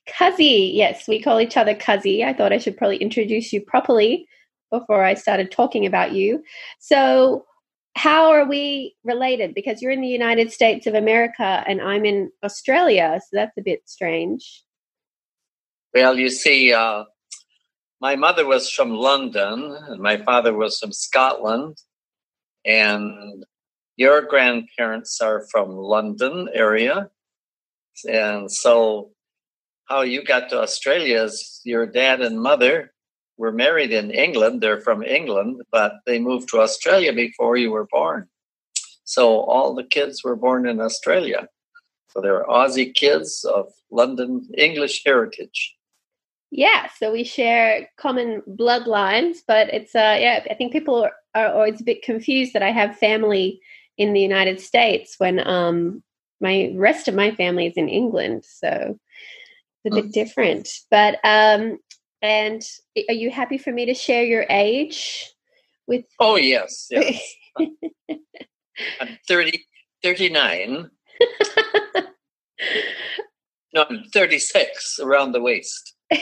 Cuzzy, 0.08 0.74
yes, 0.74 1.10
we 1.10 1.22
call 1.22 1.42
each 1.42 1.58
other 1.58 1.76
Cuzzy. 1.76 2.24
I 2.24 2.32
thought 2.32 2.54
I 2.54 2.58
should 2.58 2.78
probably 2.78 2.98
introduce 2.98 3.52
you 3.52 3.60
properly 3.60 4.30
before 4.72 5.04
I 5.04 5.16
started 5.16 5.52
talking 5.52 5.86
about 5.86 6.14
you. 6.14 6.42
So, 6.80 7.47
how 7.98 8.30
are 8.30 8.46
we 8.46 8.96
related? 9.04 9.56
Because 9.56 9.82
you're 9.82 9.92
in 9.92 10.02
the 10.02 10.08
United 10.08 10.52
States 10.52 10.86
of 10.86 10.94
America 10.94 11.64
and 11.68 11.82
I'm 11.82 12.06
in 12.06 12.32
Australia, 12.44 13.20
so 13.20 13.30
that's 13.34 13.58
a 13.58 13.62
bit 13.62 13.82
strange. 13.86 14.64
Well, 15.94 16.18
you 16.18 16.30
see, 16.30 16.74
uh, 16.74 17.06
my 18.00 18.16
mother 18.16 18.46
was 18.46 18.70
from 18.70 18.92
London, 18.92 19.76
and 19.88 20.00
my 20.00 20.18
father 20.18 20.54
was 20.54 20.78
from 20.78 20.94
Scotland, 20.94 21.78
and 22.64 23.44
your 23.96 24.22
grandparents 24.22 25.20
are 25.20 25.48
from 25.50 25.72
London 25.72 26.50
area, 26.54 27.10
and 28.08 28.52
so 28.52 29.10
how 29.86 30.02
you 30.02 30.24
got 30.24 30.50
to 30.50 30.62
Australia 30.62 31.24
is 31.24 31.62
your 31.64 31.88
dad 31.88 32.22
and 32.22 32.40
mother 32.40 32.94
were 33.38 33.52
married 33.52 33.92
in 33.92 34.12
England. 34.12 34.62
They're 34.62 34.82
from 34.82 35.04
England, 35.04 35.62
but 35.72 35.94
they 36.06 36.20
moved 36.20 36.50
to 36.50 36.60
Australia 36.60 37.14
before 37.14 37.58
you 37.58 37.72
were 37.72 37.88
born. 37.92 38.28
So 39.04 39.42
all 39.42 39.74
the 39.74 39.84
kids 39.84 40.24
were 40.24 40.36
born 40.36 40.68
in 40.68 40.82
Australia. 40.82 41.48
So 42.10 42.22
they're 42.22 42.46
Aussie 42.46 42.94
kids 42.94 43.46
of 43.46 43.72
London 43.92 44.48
English 44.58 45.04
heritage. 45.06 45.76
Yeah, 46.50 46.88
so 46.98 47.12
we 47.12 47.24
share 47.24 47.90
common 47.98 48.42
bloodlines, 48.48 49.38
but 49.48 49.70
it's 49.74 49.94
uh 49.96 50.18
yeah, 50.20 50.46
I 50.50 50.54
think 50.54 50.72
people 50.72 51.08
are, 51.36 51.48
always 51.54 51.80
a 51.80 51.84
bit 51.84 52.02
confused 52.02 52.54
that 52.54 52.64
I 52.64 52.72
have 52.72 52.98
family 52.98 53.60
in 53.98 54.14
the 54.14 54.22
United 54.22 54.60
States 54.60 55.16
when 55.20 55.46
um 55.46 56.04
my 56.40 56.72
rest 56.76 57.08
of 57.08 57.16
my 57.16 57.32
family 57.32 57.68
is 57.68 57.78
in 57.78 57.90
England. 57.90 58.44
So 58.46 58.98
it's 59.84 59.98
a 59.98 60.02
bit 60.02 60.10
mm. 60.10 60.14
different. 60.14 60.70
But 60.90 61.20
um, 61.24 61.80
and 62.22 62.62
are 63.10 63.14
you 63.14 63.30
happy 63.30 63.58
for 63.58 63.72
me 63.72 63.86
to 63.86 63.94
share 63.94 64.24
your 64.24 64.46
age 64.50 65.32
with? 65.88 66.06
Oh 66.20 66.36
yes, 66.36 66.88
yes. 66.90 67.22
I'm 69.00 69.18
30, 69.28 69.66
39. 70.04 70.90
no, 73.74 73.86
I'm 73.90 74.04
36 74.14 75.00
around 75.02 75.32
the 75.32 75.42
waist. 75.42 75.96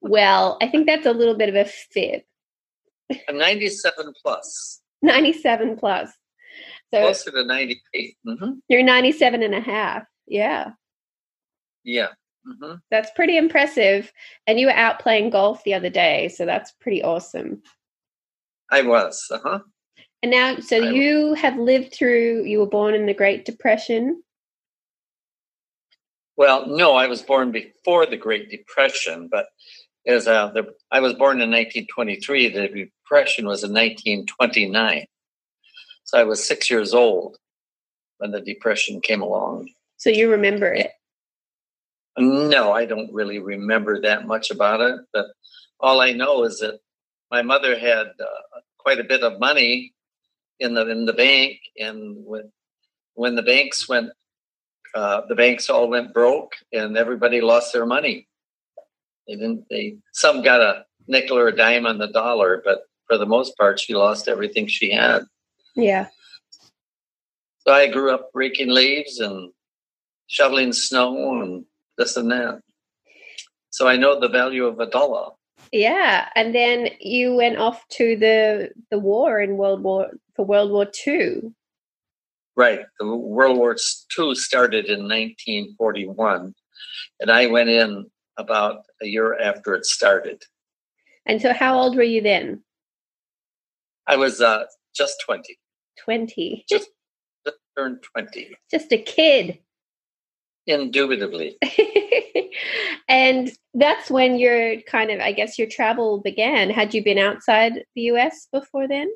well, 0.00 0.58
I 0.60 0.66
think 0.68 0.86
that's 0.86 1.06
a 1.06 1.12
little 1.12 1.36
bit 1.36 1.48
of 1.48 1.54
a 1.54 1.64
fib. 1.64 2.22
I'm 3.28 3.38
97 3.38 4.12
plus. 4.22 4.80
97 5.02 5.76
plus. 5.76 6.10
So 6.92 7.00
closer 7.02 7.30
to 7.30 7.44
98. 7.44 8.16
Mm-hmm. 8.26 8.50
You're 8.68 8.82
97 8.82 9.42
and 9.42 9.54
a 9.54 9.60
half. 9.60 10.04
Yeah. 10.26 10.72
Yeah. 11.84 12.08
Mm-hmm. 12.46 12.76
That's 12.90 13.10
pretty 13.14 13.36
impressive. 13.36 14.12
And 14.46 14.58
you 14.58 14.66
were 14.66 14.72
out 14.72 15.00
playing 15.00 15.30
golf 15.30 15.62
the 15.64 15.74
other 15.74 15.90
day, 15.90 16.28
so 16.28 16.46
that's 16.46 16.72
pretty 16.80 17.02
awesome. 17.02 17.62
I 18.70 18.82
was. 18.82 19.26
Uh 19.30 19.38
huh. 19.42 19.58
And 20.22 20.30
now, 20.30 20.58
so 20.58 20.76
I 20.76 20.90
you 20.90 21.28
was. 21.30 21.38
have 21.40 21.56
lived 21.56 21.94
through, 21.94 22.44
you 22.44 22.58
were 22.58 22.66
born 22.66 22.94
in 22.94 23.06
the 23.06 23.14
Great 23.14 23.44
Depression. 23.44 24.22
Well, 26.36 26.66
no, 26.66 26.94
I 26.94 27.06
was 27.06 27.22
born 27.22 27.52
before 27.52 28.06
the 28.06 28.16
Great 28.16 28.50
Depression, 28.50 29.28
but 29.30 29.46
as 30.06 30.26
uh, 30.26 30.48
the, 30.48 30.74
I 30.90 31.00
was 31.00 31.14
born 31.14 31.40
in 31.40 31.50
1923, 31.50 32.48
the 32.48 32.68
Depression 32.68 33.46
was 33.46 33.62
in 33.62 33.70
1929. 33.70 35.06
So 36.04 36.18
I 36.18 36.24
was 36.24 36.44
six 36.44 36.70
years 36.70 36.94
old 36.94 37.36
when 38.18 38.30
the 38.30 38.40
Depression 38.40 39.00
came 39.00 39.22
along. 39.22 39.68
So 39.96 40.10
you 40.10 40.30
remember 40.30 40.72
it? 40.72 40.92
No, 42.20 42.72
I 42.72 42.84
don't 42.84 43.12
really 43.12 43.38
remember 43.38 44.00
that 44.02 44.26
much 44.26 44.50
about 44.50 44.80
it. 44.80 45.00
But 45.12 45.26
all 45.78 46.00
I 46.00 46.12
know 46.12 46.44
is 46.44 46.58
that 46.60 46.80
my 47.30 47.42
mother 47.42 47.78
had 47.78 48.08
uh, 48.08 48.60
quite 48.78 49.00
a 49.00 49.04
bit 49.04 49.22
of 49.22 49.40
money 49.40 49.94
in 50.58 50.74
the 50.74 50.86
in 50.88 51.06
the 51.06 51.12
bank, 51.12 51.58
and 51.78 52.16
when 52.24 52.52
when 53.14 53.34
the 53.34 53.42
banks 53.42 53.88
went, 53.88 54.10
uh, 54.94 55.22
the 55.28 55.34
banks 55.34 55.70
all 55.70 55.88
went 55.88 56.12
broke, 56.12 56.52
and 56.72 56.96
everybody 56.96 57.40
lost 57.40 57.72
their 57.72 57.86
money. 57.86 58.28
They 59.26 59.34
didn't. 59.34 59.64
They 59.70 59.96
some 60.12 60.42
got 60.42 60.60
a 60.60 60.84
nickel 61.08 61.38
or 61.38 61.48
a 61.48 61.56
dime 61.56 61.86
on 61.86 61.98
the 61.98 62.08
dollar, 62.08 62.60
but 62.64 62.82
for 63.06 63.16
the 63.16 63.26
most 63.26 63.56
part, 63.56 63.80
she 63.80 63.94
lost 63.94 64.28
everything 64.28 64.66
she 64.66 64.92
had. 64.92 65.22
Yeah. 65.74 66.08
So 67.66 67.72
I 67.72 67.88
grew 67.88 68.12
up 68.12 68.30
raking 68.34 68.70
leaves 68.70 69.18
and 69.18 69.52
shoveling 70.26 70.72
snow 70.72 71.42
and 71.42 71.64
this 72.00 72.16
and 72.16 72.32
that. 72.32 72.60
So 73.68 73.86
I 73.86 73.96
know 73.96 74.18
the 74.18 74.28
value 74.28 74.64
of 74.64 74.80
a 74.80 74.86
dollar. 74.86 75.30
Yeah, 75.70 76.28
and 76.34 76.52
then 76.54 76.88
you 76.98 77.36
went 77.36 77.58
off 77.58 77.86
to 77.98 78.16
the 78.16 78.70
the 78.90 78.98
war 78.98 79.40
in 79.40 79.56
World 79.56 79.82
War 79.82 80.08
for 80.34 80.44
World 80.44 80.72
War 80.72 80.86
Two. 80.86 81.54
Right, 82.56 82.80
the 82.98 83.06
World 83.06 83.58
War 83.58 83.76
Two 84.14 84.34
started 84.34 84.86
in 84.86 85.00
1941, 85.02 86.54
and 87.20 87.30
I 87.30 87.46
went 87.46 87.68
in 87.68 88.06
about 88.36 88.78
a 89.02 89.06
year 89.06 89.38
after 89.38 89.74
it 89.74 89.84
started. 89.84 90.42
And 91.26 91.40
so, 91.40 91.52
how 91.52 91.78
old 91.78 91.94
were 91.94 92.02
you 92.02 92.22
then? 92.22 92.64
I 94.08 94.16
was 94.16 94.40
uh, 94.40 94.64
just 94.96 95.22
20. 95.24 95.56
20. 96.04 96.64
Just, 96.68 96.88
just 97.46 97.58
turned 97.76 98.02
20. 98.02 98.50
Just 98.70 98.90
a 98.92 98.98
kid. 98.98 99.58
Indubitably. 100.70 101.58
and 103.08 103.50
that's 103.74 104.10
when 104.10 104.38
your 104.38 104.80
kind 104.82 105.10
of, 105.10 105.20
I 105.20 105.32
guess, 105.32 105.58
your 105.58 105.68
travel 105.68 106.20
began. 106.20 106.70
Had 106.70 106.94
you 106.94 107.02
been 107.02 107.18
outside 107.18 107.84
the 107.94 108.02
US 108.02 108.46
before 108.52 108.86
then? 108.86 109.10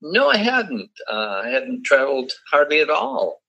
No, 0.00 0.28
I 0.28 0.36
hadn't. 0.36 0.90
Uh, 1.10 1.42
I 1.44 1.48
hadn't 1.48 1.84
traveled 1.84 2.32
hardly 2.50 2.80
at 2.80 2.90
all. 2.90 3.42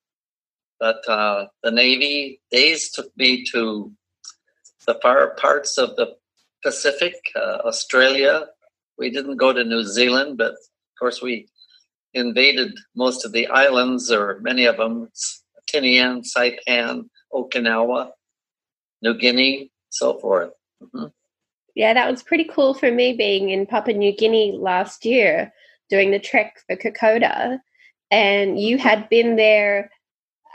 But 0.79 1.07
uh, 1.07 1.47
the 1.63 1.71
Navy 1.71 2.41
days 2.51 2.91
took 2.91 3.15
me 3.15 3.45
to 3.51 3.91
the 4.85 4.95
far 5.01 5.35
parts 5.35 5.77
of 5.77 5.95
the 5.95 6.15
Pacific, 6.63 7.15
uh, 7.35 7.59
Australia. 7.65 8.47
We 8.97 9.09
didn't 9.09 9.37
go 9.37 9.53
to 9.53 9.63
New 9.63 9.83
Zealand, 9.83 10.37
but 10.37 10.51
of 10.51 10.99
course 10.99 11.21
we 11.21 11.47
invaded 12.13 12.77
most 12.95 13.25
of 13.25 13.31
the 13.31 13.47
islands, 13.47 14.11
or 14.11 14.39
many 14.41 14.65
of 14.65 14.77
them, 14.77 15.09
Tinian, 15.71 16.23
Saipan, 16.23 17.09
Okinawa, 17.33 18.11
New 19.01 19.13
Guinea, 19.17 19.71
so 19.89 20.19
forth. 20.19 20.51
Mm-hmm. 20.81 21.07
Yeah, 21.75 21.93
that 21.93 22.09
was 22.09 22.23
pretty 22.23 22.43
cool 22.45 22.73
for 22.73 22.91
me 22.91 23.13
being 23.13 23.49
in 23.49 23.65
Papua 23.65 23.97
New 23.97 24.15
Guinea 24.15 24.57
last 24.59 25.05
year 25.05 25.51
doing 25.89 26.11
the 26.11 26.19
trek 26.19 26.59
for 26.67 26.75
Kokoda. 26.75 27.59
And 28.11 28.59
you 28.59 28.77
had 28.77 29.09
been 29.09 29.35
there, 29.35 29.89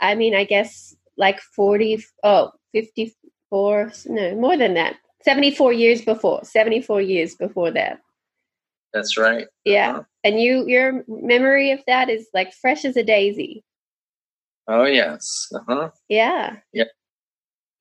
I 0.01 0.15
mean, 0.15 0.33
I 0.33 0.45
guess 0.45 0.95
like 1.17 1.41
40, 1.41 2.03
oh, 2.23 2.51
54, 2.73 3.91
no, 4.07 4.35
more 4.35 4.57
than 4.57 4.75
that, 4.75 4.95
74 5.23 5.73
years 5.73 6.01
before, 6.01 6.43
74 6.43 7.01
years 7.01 7.35
before 7.35 7.71
that. 7.71 7.99
That's 8.93 9.17
right. 9.17 9.47
Yeah. 9.65 9.91
Uh-huh. 9.91 10.03
And 10.23 10.39
you, 10.39 10.65
your 10.67 11.03
memory 11.07 11.71
of 11.71 11.81
that 11.85 12.09
is 12.09 12.27
like 12.33 12.53
fresh 12.53 12.85
as 12.85 12.95
a 12.95 13.03
daisy. 13.03 13.63
Oh 14.69 14.85
yes. 14.85 15.47
Uh-huh. 15.53 15.89
Yeah. 16.07 16.57
Yeah. 16.71 16.83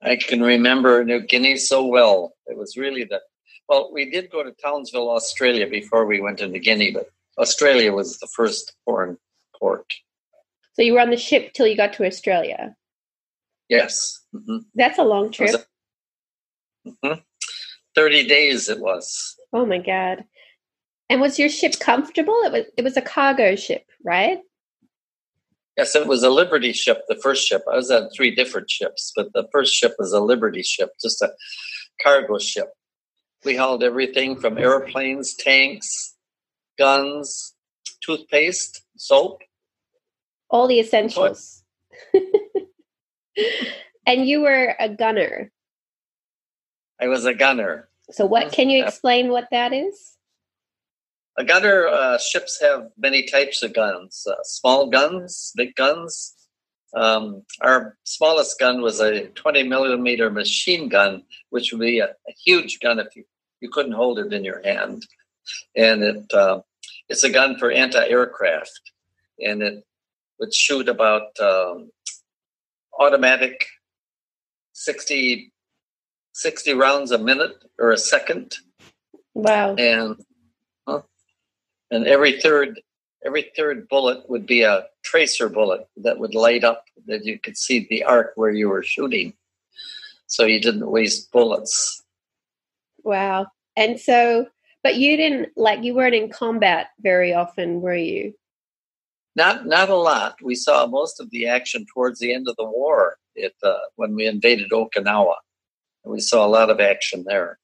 I 0.02 0.16
can 0.16 0.40
remember 0.42 1.04
New 1.04 1.20
Guinea 1.20 1.58
so 1.58 1.84
well. 1.84 2.32
It 2.46 2.56
was 2.56 2.78
really 2.78 3.04
the 3.04 3.20
well, 3.68 3.90
we 3.92 4.10
did 4.10 4.30
go 4.30 4.42
to 4.42 4.52
Townsville, 4.52 5.10
Australia 5.10 5.68
before 5.68 6.06
we 6.06 6.22
went 6.22 6.40
into 6.40 6.58
Guinea, 6.58 6.92
but 6.92 7.10
Australia 7.36 7.92
was 7.92 8.18
the 8.18 8.28
first 8.34 8.72
foreign 8.86 9.18
port. 9.60 9.84
So 10.72 10.80
you 10.80 10.94
were 10.94 11.00
on 11.00 11.10
the 11.10 11.18
ship 11.18 11.52
till 11.52 11.66
you 11.66 11.76
got 11.76 11.92
to 11.94 12.06
Australia. 12.06 12.74
Yes. 13.68 14.24
Mm-hmm. 14.34 14.58
That's 14.74 14.98
a 14.98 15.04
long 15.04 15.30
trip. 15.30 15.66
mm-hmm. 16.86 17.20
Thirty 17.94 18.26
days 18.26 18.70
it 18.70 18.80
was. 18.80 19.36
Oh 19.52 19.66
my 19.66 19.78
god! 19.78 20.24
And 21.10 21.20
was 21.20 21.38
your 21.38 21.50
ship 21.50 21.78
comfortable? 21.78 22.40
It 22.44 22.52
was. 22.52 22.64
It 22.78 22.84
was 22.84 22.96
a 22.96 23.02
cargo 23.02 23.56
ship, 23.56 23.84
right? 24.02 24.38
Yes, 25.78 25.94
it 25.94 26.08
was 26.08 26.24
a 26.24 26.28
Liberty 26.28 26.72
ship, 26.72 27.04
the 27.06 27.14
first 27.14 27.46
ship. 27.46 27.62
I 27.72 27.76
was 27.76 27.88
on 27.88 28.10
three 28.10 28.34
different 28.34 28.68
ships, 28.68 29.12
but 29.14 29.32
the 29.32 29.46
first 29.52 29.72
ship 29.72 29.94
was 29.96 30.12
a 30.12 30.18
Liberty 30.18 30.64
ship, 30.64 30.90
just 31.00 31.22
a 31.22 31.30
cargo 32.02 32.38
ship. 32.38 32.72
We 33.44 33.54
hauled 33.54 33.84
everything 33.84 34.40
from 34.40 34.58
airplanes, 34.58 35.36
tanks, 35.36 36.16
guns, 36.80 37.54
toothpaste, 38.04 38.82
soap. 38.96 39.42
All 40.50 40.66
the 40.66 40.80
essentials. 40.80 41.62
and 44.04 44.26
you 44.26 44.40
were 44.40 44.74
a 44.80 44.88
gunner. 44.88 45.52
I 47.00 47.06
was 47.06 47.24
a 47.24 47.34
gunner. 47.34 47.88
So, 48.10 48.26
what 48.26 48.46
mm-hmm. 48.46 48.54
can 48.54 48.70
you 48.70 48.84
explain 48.84 49.28
what 49.28 49.46
that 49.52 49.72
is? 49.72 50.17
A 51.38 51.44
gunner 51.44 51.86
uh, 51.86 52.18
ships 52.18 52.60
have 52.60 52.90
many 52.98 53.22
types 53.22 53.62
of 53.62 53.72
guns 53.72 54.26
uh, 54.28 54.34
small 54.42 54.90
guns, 54.90 55.52
big 55.56 55.74
guns. 55.76 56.34
Um, 56.96 57.42
our 57.60 57.96
smallest 58.02 58.58
gun 58.58 58.82
was 58.82 58.98
a 58.98 59.28
20 59.28 59.62
millimeter 59.62 60.30
machine 60.30 60.88
gun, 60.88 61.22
which 61.50 61.70
would 61.70 61.80
be 61.80 62.00
a, 62.00 62.06
a, 62.06 62.32
huge 62.44 62.80
gun 62.80 62.98
if 62.98 63.14
you, 63.14 63.24
you 63.60 63.68
couldn't 63.70 63.92
hold 63.92 64.18
it 64.18 64.32
in 64.32 64.42
your 64.42 64.62
hand. 64.64 65.06
And 65.76 66.02
it 66.02 66.34
uh, 66.34 66.60
it's 67.08 67.22
a 67.22 67.30
gun 67.30 67.56
for 67.56 67.70
anti 67.70 68.04
aircraft, 68.04 68.80
and 69.38 69.62
it 69.62 69.84
would 70.40 70.52
shoot 70.52 70.88
about 70.88 71.38
um, 71.40 71.90
automatic 72.98 73.64
60 74.72 75.52
60 76.32 76.74
rounds 76.74 77.12
a 77.12 77.18
minute 77.18 77.64
or 77.78 77.92
a 77.92 77.98
second. 77.98 78.56
Wow. 79.34 79.74
And 79.76 80.16
and 81.90 82.06
every 82.06 82.40
third 82.40 82.80
every 83.24 83.50
third 83.56 83.88
bullet 83.88 84.28
would 84.30 84.46
be 84.46 84.62
a 84.62 84.86
tracer 85.02 85.48
bullet 85.48 85.86
that 85.96 86.18
would 86.18 86.34
light 86.34 86.64
up 86.64 86.84
that 87.06 87.24
you 87.24 87.38
could 87.38 87.56
see 87.56 87.86
the 87.90 88.04
arc 88.04 88.32
where 88.36 88.50
you 88.50 88.68
were 88.68 88.82
shooting. 88.82 89.32
So 90.26 90.44
you 90.44 90.60
didn't 90.60 90.90
waste 90.90 91.32
bullets. 91.32 92.04
Wow. 93.02 93.48
And 93.76 93.98
so 93.98 94.46
but 94.82 94.96
you 94.96 95.16
didn't 95.16 95.50
like 95.56 95.82
you 95.82 95.94
weren't 95.94 96.14
in 96.14 96.30
combat 96.30 96.88
very 97.00 97.34
often, 97.34 97.80
were 97.80 97.96
you? 97.96 98.34
Not 99.34 99.66
not 99.66 99.88
a 99.88 99.96
lot. 99.96 100.36
We 100.42 100.54
saw 100.54 100.86
most 100.86 101.20
of 101.20 101.30
the 101.30 101.46
action 101.46 101.86
towards 101.92 102.20
the 102.20 102.32
end 102.32 102.48
of 102.48 102.56
the 102.56 102.64
war. 102.64 103.18
It 103.34 103.54
uh, 103.62 103.78
when 103.96 104.14
we 104.14 104.26
invaded 104.26 104.70
Okinawa, 104.70 105.36
we 106.04 106.20
saw 106.20 106.46
a 106.46 106.48
lot 106.48 106.70
of 106.70 106.80
action 106.80 107.24
there. 107.26 107.58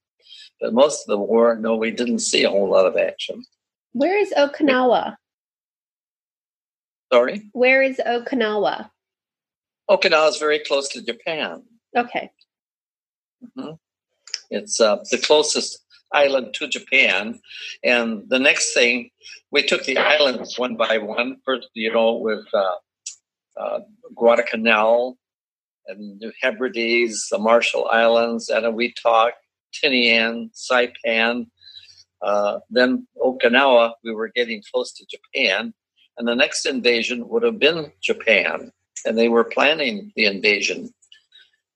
But 0.61 0.73
most 0.73 1.03
of 1.03 1.09
the 1.09 1.19
war, 1.19 1.57
no, 1.57 1.77
we 1.77 1.91
didn't 1.91 2.21
see 2.21 2.45
a 2.45 2.51
whole 2.51 2.71
lot 2.71 2.87
of 2.87 2.97
action. 2.97 3.45
Where 3.95 4.19
is 4.19 4.33
Okinawa? 4.37 5.17
Sorry, 7.13 7.49
Where 7.53 7.81
is 7.83 8.01
Okinawa? 8.05 8.91
Okinawa 9.89 10.29
is 10.31 10.39
very 10.39 10.59
close 10.59 10.89
to 10.91 11.03
Japan. 11.03 11.63
Okay. 11.97 12.31
Mhm. 13.57 13.79
It's 14.51 14.81
uh, 14.81 14.97
the 15.11 15.19
closest 15.19 15.79
island 16.13 16.55
to 16.55 16.67
Japan. 16.67 17.41
And 17.85 18.29
the 18.29 18.39
next 18.41 18.75
thing, 18.75 19.11
we 19.53 19.63
took 19.63 19.85
the 19.85 19.97
islands 19.99 20.59
one 20.59 20.77
by 20.77 20.99
one. 20.99 21.37
First, 21.45 21.69
you 21.75 21.93
know, 21.93 22.15
with 22.15 22.47
uh, 22.53 22.75
uh, 23.61 23.81
Guadalcanal 24.17 25.17
and 25.87 26.19
New 26.19 26.33
Hebrides, 26.43 27.29
the 27.31 27.39
Marshall 27.39 27.87
Islands, 27.93 28.51
Eniwetok, 28.51 29.33
Tinian, 29.73 30.51
Saipan. 30.53 31.47
Uh, 32.25 32.61
then 32.71 33.07
Okinawa, 33.19 33.93
we 34.03 34.13
were 34.15 34.31
getting 34.35 34.63
close 34.73 34.93
to 34.95 35.07
Japan. 35.07 35.75
And 36.17 36.27
the 36.27 36.35
next 36.35 36.65
invasion 36.65 37.29
would 37.29 37.43
have 37.43 37.59
been 37.59 37.93
Japan. 38.03 38.73
And 39.05 39.19
they 39.19 39.29
were 39.29 39.45
planning 39.45 40.13
the 40.17 40.25
invasion. 40.25 40.91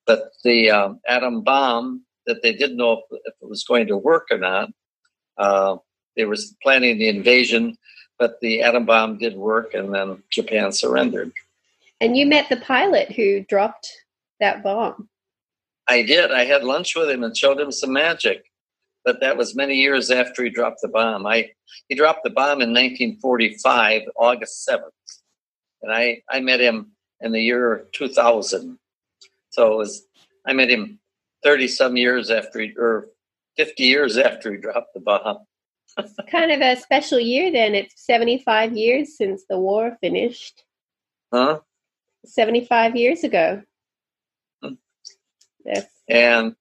But 0.07 0.31
the 0.45 0.71
um, 0.71 1.01
atom 1.07 1.43
bomb 1.43 2.05
that 2.27 2.43
they 2.43 2.53
didn't 2.53 2.77
know 2.77 2.93
if, 2.93 3.21
if, 3.25 3.35
it 3.43 3.49
was 3.49 3.65
going 3.65 3.89
to 3.89 3.97
work 3.97 4.29
or 4.31 4.39
not. 4.39 4.71
Uh, 5.37 5.77
they 6.17 6.25
were 6.25 6.37
planning 6.63 6.99
the 6.99 7.09
invasion, 7.09 7.77
but 8.19 8.41
the 8.41 8.63
atom 8.63 8.87
bomb 8.87 9.19
did 9.19 9.37
work, 9.37 9.75
and 9.75 9.95
then 9.95 10.23
Japan 10.31 10.73
surrendered. 10.73 11.33
And 12.01 12.17
you 12.17 12.27
met 12.27 12.49
the 12.49 12.57
pilot 12.57 13.13
who 13.13 13.45
dropped 13.45 13.91
that 14.41 14.63
bomb. 14.63 15.09
I 15.89 16.03
did. 16.03 16.31
I 16.31 16.45
had 16.45 16.65
lunch 16.65 16.95
with 16.95 17.09
him 17.11 17.25
and 17.25 17.37
showed 17.37 17.59
him 17.59 17.73
some 17.73 17.93
magic, 17.93 18.45
but 19.09 19.21
that 19.21 19.39
was 19.39 19.57
many 19.57 19.77
years 19.77 20.11
after 20.11 20.45
he 20.45 20.51
dropped 20.51 20.83
the 20.83 20.89
bomb. 20.89 21.27
I 21.27 21.53
he 21.89 21.95
dropped 21.95 22.25
the 22.25 22.31
bomb 22.31 22.61
in 22.61 22.75
1945, 22.75 24.03
August 24.17 24.69
7th, 24.69 24.91
and 25.81 25.91
I 25.91 26.21
I 26.29 26.41
met 26.41 26.61
him 26.61 26.93
in 27.23 27.33
the 27.33 27.41
year 27.41 27.87
2000. 27.93 28.79
So 29.49 29.73
it 29.73 29.77
was 29.79 30.03
I 30.47 30.53
met 30.53 30.69
him 30.69 31.01
30 31.43 31.69
some 31.69 31.97
years 31.97 32.31
after 32.31 32.61
he, 32.61 32.75
or 32.77 33.09
50 33.57 33.83
years 33.83 34.19
after 34.19 34.53
he 34.53 34.59
dropped 34.59 34.93
the 34.93 35.01
bomb. 35.01 35.39
kind 36.31 36.53
of 36.53 36.61
a 36.61 36.77
special 36.77 37.19
year 37.19 37.51
then. 37.51 37.75
It's 37.75 38.05
75 38.05 38.77
years 38.77 39.17
since 39.17 39.45
the 39.49 39.59
war 39.59 39.97
finished. 40.03 40.65
Huh? 41.33 41.61
75 42.27 42.95
years 42.95 43.25
ago. 43.25 43.63
Hmm. 44.63 44.75
Yes. 45.65 45.87
And 46.07 46.57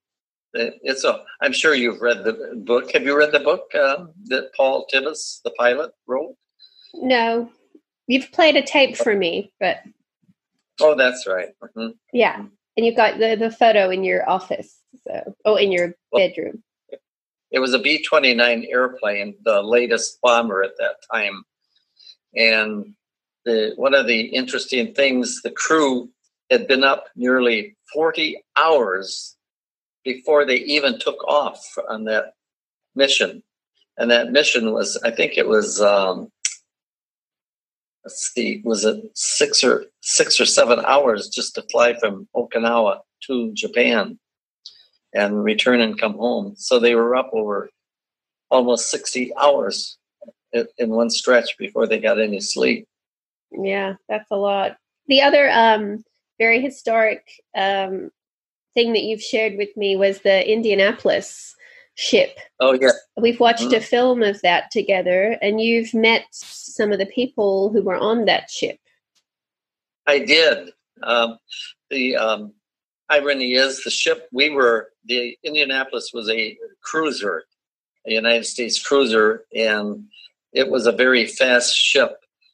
it's 0.59 1.03
a, 1.03 1.23
I'm 1.41 1.53
sure 1.53 1.73
you've 1.73 2.01
read 2.01 2.23
the 2.23 2.53
book. 2.55 2.91
Have 2.93 3.03
you 3.03 3.17
read 3.17 3.31
the 3.31 3.39
book 3.39 3.69
uh, 3.73 4.05
that 4.25 4.53
Paul 4.55 4.85
Tibbets, 4.87 5.41
the 5.43 5.51
pilot, 5.51 5.91
wrote? 6.07 6.35
No. 6.93 7.49
You've 8.07 8.31
played 8.31 8.55
a 8.55 8.63
tape 8.63 8.97
for 8.97 9.15
me, 9.15 9.51
but. 9.59 9.77
Oh, 10.81 10.95
that's 10.95 11.27
right. 11.27 11.49
Mm-hmm. 11.63 11.89
Yeah. 12.13 12.45
And 12.77 12.85
you've 12.85 12.95
got 12.95 13.19
the, 13.19 13.35
the 13.35 13.51
photo 13.51 13.89
in 13.89 14.03
your 14.03 14.29
office. 14.29 14.79
So, 15.07 15.35
oh, 15.45 15.55
in 15.55 15.71
your 15.71 15.95
bedroom. 16.13 16.63
It 17.49 17.59
was 17.59 17.73
a 17.73 17.79
B 17.79 18.03
29 18.03 18.67
airplane, 18.69 19.35
the 19.43 19.61
latest 19.61 20.19
bomber 20.21 20.63
at 20.63 20.77
that 20.77 20.97
time. 21.11 21.43
And 22.35 22.93
the, 23.45 23.73
one 23.77 23.95
of 23.95 24.05
the 24.05 24.21
interesting 24.21 24.93
things, 24.93 25.41
the 25.41 25.51
crew 25.51 26.09
had 26.51 26.67
been 26.67 26.83
up 26.83 27.05
nearly 27.15 27.75
40 27.93 28.43
hours 28.57 29.36
before 30.07 30.45
they 30.45 30.55
even 30.59 30.97
took 30.97 31.21
off 31.27 31.61
on 31.89 32.05
that 32.05 32.33
mission. 32.95 33.43
And 33.97 34.09
that 34.09 34.31
mission 34.31 34.71
was, 34.71 34.97
I 35.03 35.11
think 35.11 35.37
it 35.37 35.49
was, 35.49 35.81
um, 35.81 36.31
let's 38.05 38.31
see, 38.33 38.61
was 38.63 38.85
it 38.85 39.03
six 39.15 39.65
or 39.65 39.83
six 40.01 40.39
or 40.39 40.45
seven 40.45 40.79
hours 40.85 41.27
just 41.27 41.55
to 41.55 41.61
fly 41.69 41.93
from 41.99 42.29
Okinawa 42.33 42.99
to 43.23 43.51
Japan 43.53 44.17
and 45.13 45.43
return 45.43 45.81
and 45.81 45.99
come 45.99 46.13
home. 46.13 46.53
So 46.55 46.79
they 46.79 46.95
were 46.95 47.17
up 47.17 47.29
over 47.33 47.69
almost 48.49 48.89
60 48.89 49.33
hours 49.35 49.97
in 50.53 50.89
one 50.89 51.09
stretch 51.09 51.57
before 51.57 51.85
they 51.85 51.99
got 51.99 52.17
any 52.17 52.39
sleep. 52.39 52.87
Yeah, 53.51 53.95
that's 54.07 54.31
a 54.31 54.37
lot. 54.37 54.77
The 55.07 55.21
other 55.23 55.49
um, 55.51 56.05
very 56.39 56.61
historic 56.61 57.27
um, 57.57 58.09
thing 58.77 58.93
that 58.93 59.01
you've 59.01 59.21
shared 59.21 59.57
with 59.57 59.75
me 59.75 59.95
was 59.97 60.19
the 60.19 60.47
Indianapolis 60.47 61.55
ship. 61.95 62.37
Oh, 62.59 62.73
yeah. 62.73 62.91
We've 63.19 63.39
watched 63.39 63.63
mm. 63.63 63.75
a 63.75 63.81
film 63.81 64.21
of 64.21 64.39
that 64.43 64.69
together, 64.69 65.35
and 65.41 65.59
you've 65.59 65.95
met 65.95 66.25
some 66.29 66.91
of 66.91 66.99
the 66.99 67.07
people 67.07 67.71
who 67.71 67.81
were 67.81 67.97
on 67.97 68.25
that 68.25 68.51
ship. 68.51 68.77
I 70.05 70.19
did. 70.19 70.69
Um, 71.01 71.39
the 71.89 72.17
um, 72.17 72.53
irony 73.09 73.53
is 73.53 73.83
the 73.83 73.89
ship 73.89 74.27
we 74.31 74.51
were, 74.51 74.89
the 75.05 75.35
Indianapolis 75.43 76.11
was 76.13 76.29
a 76.29 76.55
cruiser, 76.83 77.45
a 78.05 78.11
United 78.11 78.45
States 78.45 78.79
cruiser, 78.79 79.45
and 79.55 80.03
it 80.53 80.69
was 80.69 80.85
a 80.85 80.91
very 80.91 81.25
fast 81.25 81.75
ship. 81.75 82.11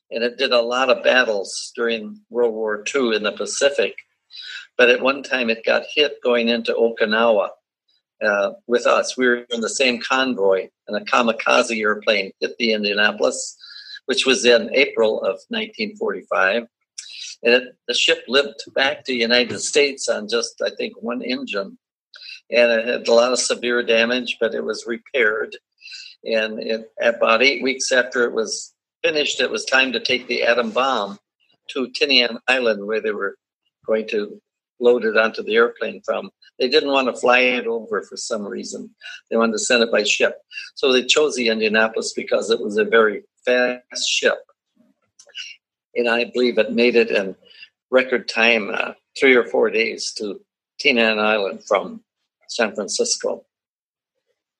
And 0.09 0.23
it 0.23 0.37
did 0.37 0.53
a 0.53 0.61
lot 0.61 0.89
of 0.89 1.03
battles 1.03 1.73
during 1.75 2.21
World 2.29 2.53
War 2.53 2.81
II 2.95 3.13
in 3.13 3.23
the 3.23 3.31
Pacific. 3.33 3.97
But 4.77 4.89
at 4.89 5.01
one 5.01 5.23
time, 5.23 5.49
it 5.49 5.65
got 5.65 5.83
hit 5.93 6.17
going 6.23 6.49
into 6.49 6.73
Okinawa 6.73 7.49
uh, 8.23 8.51
with 8.67 8.85
us. 8.87 9.17
We 9.17 9.27
were 9.27 9.45
in 9.49 9.61
the 9.61 9.69
same 9.69 9.99
convoy, 9.99 10.69
and 10.87 10.97
a 10.97 11.05
kamikaze 11.05 11.79
airplane 11.79 12.31
hit 12.39 12.57
the 12.57 12.73
Indianapolis, 12.73 13.57
which 14.05 14.25
was 14.25 14.45
in 14.45 14.73
April 14.73 15.19
of 15.19 15.39
1945. 15.49 16.67
And 17.43 17.53
it, 17.53 17.75
the 17.87 17.93
ship 17.93 18.23
limped 18.27 18.63
back 18.73 19.03
to 19.03 19.11
the 19.11 19.19
United 19.19 19.59
States 19.59 20.07
on 20.07 20.29
just, 20.29 20.61
I 20.61 20.69
think, 20.69 20.93
one 21.01 21.21
engine. 21.21 21.77
And 22.49 22.71
it 22.71 22.87
had 22.87 23.07
a 23.07 23.13
lot 23.13 23.31
of 23.31 23.39
severe 23.39 23.83
damage, 23.83 24.37
but 24.39 24.53
it 24.53 24.63
was 24.63 24.85
repaired. 24.87 25.55
And 26.23 26.59
it, 26.59 26.91
about 27.01 27.43
eight 27.43 27.61
weeks 27.61 27.91
after 27.91 28.23
it 28.23 28.33
was 28.33 28.73
finished, 29.03 29.41
it 29.41 29.51
was 29.51 29.65
time 29.65 29.91
to 29.91 29.99
take 29.99 30.27
the 30.27 30.43
atom 30.43 30.71
bomb 30.71 31.19
to 31.71 31.87
Tinian 31.89 32.39
Island, 32.47 32.85
where 32.85 33.01
they 33.01 33.11
were 33.11 33.35
going 33.85 34.07
to 34.09 34.41
load 34.83 35.05
it 35.05 35.17
onto 35.17 35.41
the 35.43 35.55
airplane 35.55 36.01
from. 36.05 36.29
They 36.59 36.69
didn't 36.69 36.91
want 36.91 37.07
to 37.07 37.19
fly 37.19 37.39
it 37.39 37.65
over 37.65 38.03
for 38.03 38.17
some 38.17 38.45
reason. 38.45 38.93
They 39.29 39.37
wanted 39.37 39.53
to 39.53 39.59
send 39.59 39.83
it 39.83 39.91
by 39.91 40.03
ship. 40.03 40.35
So 40.75 40.91
they 40.91 41.03
chose 41.03 41.35
the 41.35 41.47
Indianapolis 41.47 42.13
because 42.13 42.49
it 42.51 42.59
was 42.59 42.77
a 42.77 42.85
very 42.85 43.23
fast 43.45 44.07
ship. 44.07 44.37
And 45.95 46.09
I 46.09 46.25
believe 46.25 46.57
it 46.57 46.73
made 46.73 46.95
it 46.95 47.11
in 47.11 47.35
record 47.89 48.27
time, 48.27 48.71
uh, 48.73 48.93
three 49.19 49.35
or 49.35 49.45
four 49.45 49.69
days 49.69 50.11
to 50.17 50.41
Tinian 50.83 51.19
Island 51.19 51.63
from 51.67 52.03
San 52.47 52.73
Francisco. 52.75 53.45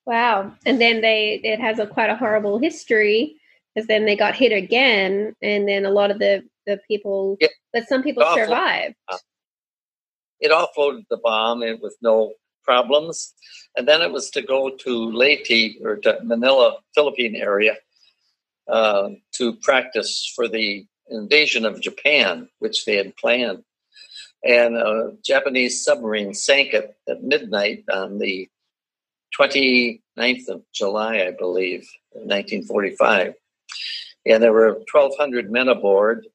Wow! 0.06 0.54
And 0.66 0.82
then 0.82 1.02
they 1.02 1.40
it 1.44 1.60
has 1.60 1.80
a 1.80 1.88
quite 1.88 2.10
a 2.10 2.16
horrible 2.16 2.60
history 2.60 3.36
because 3.74 3.88
then 3.88 4.06
they 4.06 4.16
got 4.16 4.36
hit 4.36 4.52
again, 4.52 5.34
and 5.42 5.68
then 5.68 5.86
a 5.86 5.90
lot 5.90 6.12
of 6.12 6.20
the 6.20 6.44
the 6.66 6.80
people, 6.88 7.38
yeah. 7.40 7.48
but 7.72 7.88
some 7.88 8.04
people 8.04 8.26
survived. 8.34 8.96
It 10.44 10.52
offloaded 10.52 11.06
the 11.10 11.16
bomb 11.16 11.62
with 11.82 11.96
no 12.02 12.34
problems, 12.66 13.34
and 13.78 13.88
then 13.88 14.02
it 14.02 14.12
was 14.12 14.30
to 14.32 14.42
go 14.42 14.70
to 14.70 15.12
Leyte 15.12 15.78
or 15.82 15.96
to 15.98 16.20
Manila, 16.22 16.80
Philippine 16.94 17.38
area, 17.38 17.78
uh, 18.68 19.12
to 19.36 19.54
practice 19.62 20.30
for 20.36 20.50
the 20.50 20.86
invasion 21.10 21.66
of 21.66 21.82
Japan, 21.82 22.50
which 22.60 22.84
they 22.84 22.98
had 22.98 23.16
planned. 23.16 23.64
And 24.44 24.76
a 24.76 25.14
Japanese 25.24 25.82
submarine 25.82 26.34
sank 26.34 26.74
it 26.74 26.94
at 27.08 27.24
midnight 27.24 27.86
on 27.90 28.20
the 28.20 28.50
29th 29.40 30.50
of 30.50 30.64
July, 30.74 31.22
I 31.22 31.32
believe, 31.32 31.88
1945. 32.12 33.34
And 34.26 34.44
there 34.44 34.52
were 34.52 34.74
1,200 34.92 35.50
men 35.50 35.70
aboard, 35.70 36.28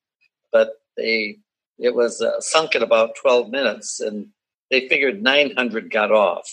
but 0.50 0.80
they 0.96 1.40
it 1.78 1.94
was 1.94 2.20
uh, 2.20 2.40
sunk 2.40 2.74
in 2.74 2.82
about 2.82 3.16
12 3.16 3.50
minutes, 3.50 4.00
and 4.00 4.28
they 4.70 4.88
figured 4.88 5.22
900 5.22 5.90
got 5.90 6.12
off. 6.12 6.48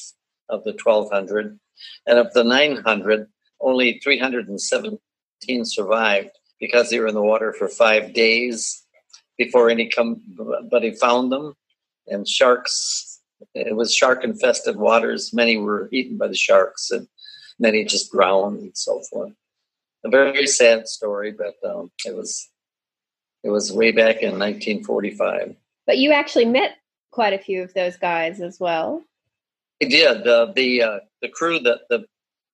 of 0.49 0.63
the 0.63 0.77
1200. 0.81 1.59
And 2.07 2.19
of 2.19 2.31
the 2.33 2.43
900, 2.43 3.27
only 3.59 3.99
317 4.03 5.65
survived 5.65 6.29
because 6.59 6.89
they 6.89 6.99
were 6.99 7.07
in 7.07 7.15
the 7.15 7.21
water 7.21 7.53
for 7.53 7.67
five 7.67 8.13
days 8.13 8.85
before 9.37 9.69
anybody 9.69 10.91
found 10.95 11.31
them. 11.31 11.55
And 12.07 12.27
sharks, 12.27 13.19
it 13.53 13.75
was 13.75 13.93
shark 13.93 14.23
infested 14.23 14.77
waters. 14.77 15.33
Many 15.33 15.57
were 15.57 15.89
eaten 15.91 16.17
by 16.17 16.27
the 16.27 16.35
sharks 16.35 16.91
and 16.91 17.07
many 17.59 17.83
just 17.83 18.11
drowned 18.11 18.59
and 18.59 18.77
so 18.77 19.01
forth. 19.09 19.33
A 20.03 20.09
very 20.09 20.45
sad 20.45 20.87
story, 20.87 21.31
but 21.31 21.55
um, 21.67 21.91
it 22.05 22.15
was 22.15 22.49
it 23.45 23.51
was 23.51 23.71
way 23.71 23.91
back 23.91 24.23
in 24.23 24.39
1945. 24.39 25.55
But 25.85 25.99
you 25.99 26.11
actually 26.11 26.45
met 26.45 26.77
quite 27.11 27.33
a 27.33 27.37
few 27.37 27.61
of 27.61 27.73
those 27.75 27.95
guys 27.95 28.41
as 28.41 28.59
well. 28.59 29.03
I 29.81 29.85
did. 29.85 30.27
Uh, 30.27 30.51
the 30.55 30.81
uh, 30.81 30.99
the 31.21 31.29
crew 31.29 31.59
that 31.59 31.81
the 31.89 32.05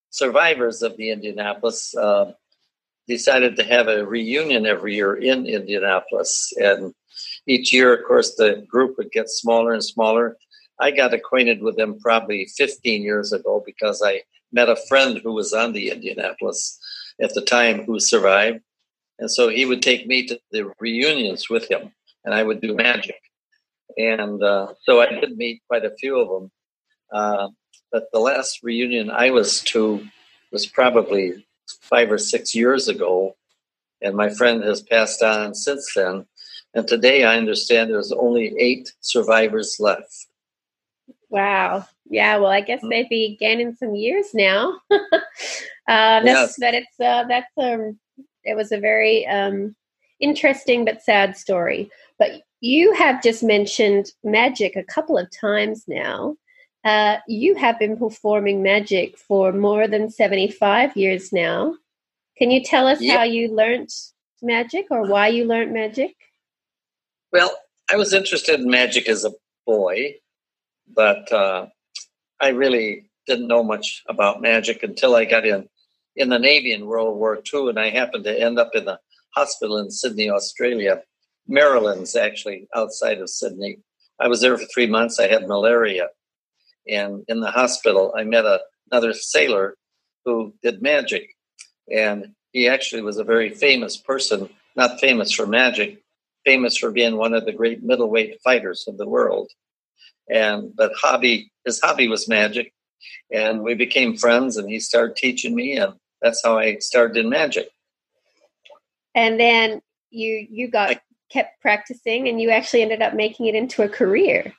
survivors 0.10 0.82
of 0.82 0.98
the 0.98 1.12
Indianapolis 1.12 1.96
uh, 1.96 2.34
decided 3.08 3.56
to 3.56 3.64
have 3.64 3.88
a 3.88 4.06
reunion 4.06 4.66
every 4.66 4.96
year 4.96 5.16
in 5.16 5.46
Indianapolis, 5.46 6.52
and 6.58 6.94
each 7.48 7.72
year, 7.72 7.94
of 7.94 8.06
course, 8.06 8.36
the 8.36 8.66
group 8.68 8.98
would 8.98 9.12
get 9.12 9.30
smaller 9.30 9.74
and 9.74 9.84
smaller. 9.84 10.38
I 10.78 10.92
got 10.92 11.14
acquainted 11.14 11.62
with 11.62 11.78
them 11.78 12.00
probably 12.00 12.48
15 12.58 13.02
years 13.02 13.32
ago 13.32 13.64
because 13.66 14.02
I 14.04 14.24
met 14.52 14.68
a 14.68 14.76
friend 14.90 15.22
who 15.24 15.32
was 15.32 15.54
on 15.54 15.72
the 15.72 15.90
Indianapolis 15.92 16.80
at 17.22 17.34
the 17.34 17.42
time 17.42 17.86
who 17.86 18.00
survived, 18.00 18.62
and 19.22 19.30
so 19.30 19.50
he 19.50 19.66
would 19.66 19.84
take 19.84 20.08
me 20.08 20.26
to 20.26 20.40
the 20.52 20.74
reunions 20.80 21.48
with 21.48 21.70
him, 21.70 21.94
and 22.26 22.34
I 22.34 22.42
would 22.42 22.60
do 22.60 22.76
magic. 22.76 23.22
And 23.96 24.42
uh, 24.44 24.74
so 24.82 25.00
I 25.00 25.12
did 25.12 25.38
meet 25.38 25.62
quite 25.68 25.86
a 25.86 25.96
few 25.96 26.20
of 26.20 26.28
them. 26.28 26.52
Uh, 27.14 27.50
but 27.92 28.08
the 28.12 28.20
last 28.20 28.64
reunion 28.64 29.12
I 29.12 29.30
was 29.30 29.62
to 29.66 30.08
was 30.52 30.66
probably 30.66 31.46
five 31.82 32.12
or 32.12 32.18
six 32.18 32.56
years 32.56 32.88
ago, 32.88 33.36
and 34.02 34.16
my 34.16 34.30
friend 34.30 34.64
has 34.64 34.82
passed 34.82 35.22
on 35.22 35.54
since 35.54 35.94
then. 35.96 36.26
And 36.74 36.88
today 36.88 37.24
I 37.24 37.38
understand 37.38 37.92
there's 37.92 38.12
only 38.12 38.56
eight 38.58 38.92
survivors 39.02 39.78
left. 39.80 40.26
Wow. 41.30 41.86
Yeah. 42.10 42.38
Well, 42.38 42.50
I 42.50 42.62
guess 42.62 42.80
mm-hmm. 42.80 42.90
they'd 42.90 43.10
be 43.10 43.38
gaining 43.40 43.76
some 43.76 43.94
years 43.94 44.34
now. 44.34 44.80
uh, 44.92 45.00
that's, 45.88 46.26
yes. 46.26 46.56
But 46.60 46.74
it's 46.74 47.00
uh, 47.00 47.26
that's 47.28 47.52
um, 47.58 48.00
it 48.44 48.56
was 48.56 48.72
a 48.72 48.80
very 48.80 49.26
um, 49.28 49.76
interesting 50.20 50.86
but 50.86 51.02
sad 51.02 51.38
story. 51.38 51.90
But 52.18 52.44
you 52.62 52.94
have 52.94 53.24
just 53.24 53.44
mentioned 53.44 54.12
magic 54.24 54.76
a 54.76 54.84
couple 54.84 55.18
of 55.18 55.30
times 55.32 55.86
now. 55.88 56.36
Uh, 56.84 57.18
you 57.28 57.56
have 57.56 57.78
been 57.78 57.98
performing 57.98 58.64
magic 58.64 59.18
for 59.18 59.52
more 59.52 59.88
than 59.88 60.10
75 60.10 60.96
years 60.96 61.32
now. 61.32 61.76
Can 62.38 62.50
you 62.50 62.64
tell 62.64 62.88
us 62.88 63.02
yep. 63.02 63.18
how 63.18 63.24
you 63.24 63.54
learned 63.54 63.90
magic 64.42 64.88
or 64.90 65.08
why 65.08 65.28
you 65.28 65.46
learned 65.46 65.74
magic? 65.74 66.16
Well, 67.32 67.56
I 67.92 67.98
was 67.98 68.14
interested 68.14 68.60
in 68.60 68.70
magic 68.70 69.08
as 69.08 69.26
a 69.26 69.32
boy, 69.66 70.16
but 70.94 71.32
uh, 71.32 71.68
I 72.40 72.50
really 72.50 73.06
didn't 73.28 73.48
know 73.48 73.64
much 73.64 74.04
about 74.08 74.42
magic 74.42 74.82
until 74.82 75.16
I 75.16 75.26
got 75.26 75.46
in 75.46 75.70
in 76.16 76.30
the 76.30 76.40
Navy 76.40 76.74
in 76.74 76.86
World 76.86 77.18
War 77.18 77.42
II, 77.54 77.70
and 77.70 77.80
I 77.80 77.90
happened 77.90 78.24
to 78.26 78.40
end 78.40 78.60
up 78.60 78.72
in 78.74 78.86
the 78.86 79.00
hospital 79.36 79.78
in 79.78 79.90
Sydney, 79.90 80.30
Australia. 80.30 81.02
Maryland's 81.48 82.16
actually 82.16 82.68
outside 82.76 83.20
of 83.20 83.30
Sydney. 83.30 83.80
I 84.20 84.28
was 84.28 84.42
there 84.42 84.58
for 84.58 84.66
three 84.66 84.88
months. 84.88 85.20
I 85.20 85.28
had 85.28 85.48
malaria. 85.48 86.10
And 86.88 87.24
in 87.28 87.40
the 87.40 87.52
hospital, 87.52 88.14
I 88.16 88.24
met 88.24 88.46
a, 88.46 88.62
another 88.92 89.14
sailor 89.14 89.76
who 90.26 90.54
did 90.62 90.82
magic. 90.82 91.36
And 91.92 92.34
he 92.52 92.68
actually 92.68 93.02
was 93.02 93.18
a 93.18 93.24
very 93.24 93.50
famous 93.50 93.98
person, 93.98 94.50
not 94.76 95.00
famous 95.00 95.32
for 95.32 95.48
magic, 95.48 96.02
famous 96.46 96.78
for 96.78 96.92
being 96.92 97.18
one 97.18 97.34
of 97.34 97.46
the 97.46 97.54
great 97.54 97.84
middleweight 97.84 98.40
fighters 98.44 98.86
of 98.88 98.98
the 98.98 99.08
world. 99.08 99.50
And 100.30 100.76
but 100.76 100.92
hobby, 100.96 101.52
his 101.66 101.80
hobby 101.82 102.08
was 102.08 102.28
magic. 102.28 102.74
And 103.32 103.64
we 103.64 103.74
became 103.74 104.18
friends 104.18 104.58
and 104.58 104.70
he 104.70 104.80
started 104.80 105.16
teaching 105.16 105.56
me 105.56 105.78
and 105.78 105.94
that's 106.22 106.42
how 106.44 106.58
I 106.58 106.78
started 106.78 107.18
in 107.18 107.30
magic. 107.30 107.70
And 109.16 109.40
then 109.40 109.82
you 110.10 110.48
you 110.50 110.70
got 110.70 110.92
I, 110.92 111.02
kept 111.32 111.62
practicing 111.62 112.28
and 112.28 112.40
you 112.42 112.50
actually 112.50 112.82
ended 112.82 113.02
up 113.02 113.14
making 113.14 113.48
it 113.48 113.56
into 113.56 113.84
a 113.84 113.90
career. 113.90 114.54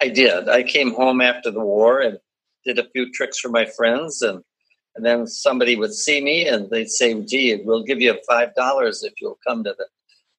I 0.00 0.08
did. 0.08 0.48
I 0.48 0.62
came 0.62 0.94
home 0.94 1.20
after 1.20 1.50
the 1.50 1.60
war 1.60 2.00
and 2.00 2.18
did 2.64 2.78
a 2.78 2.88
few 2.90 3.12
tricks 3.12 3.38
for 3.38 3.48
my 3.48 3.66
friends 3.66 4.22
and 4.22 4.42
and 4.96 5.04
then 5.04 5.26
somebody 5.26 5.74
would 5.74 5.92
see 5.92 6.20
me 6.20 6.46
and 6.46 6.70
they'd 6.70 6.88
say, 6.88 7.20
gee, 7.24 7.60
we'll 7.64 7.82
give 7.82 8.00
you 8.00 8.16
five 8.28 8.54
dollars 8.54 9.02
if 9.02 9.14
you'll 9.20 9.38
come 9.46 9.64
to 9.64 9.74
the 9.76 9.86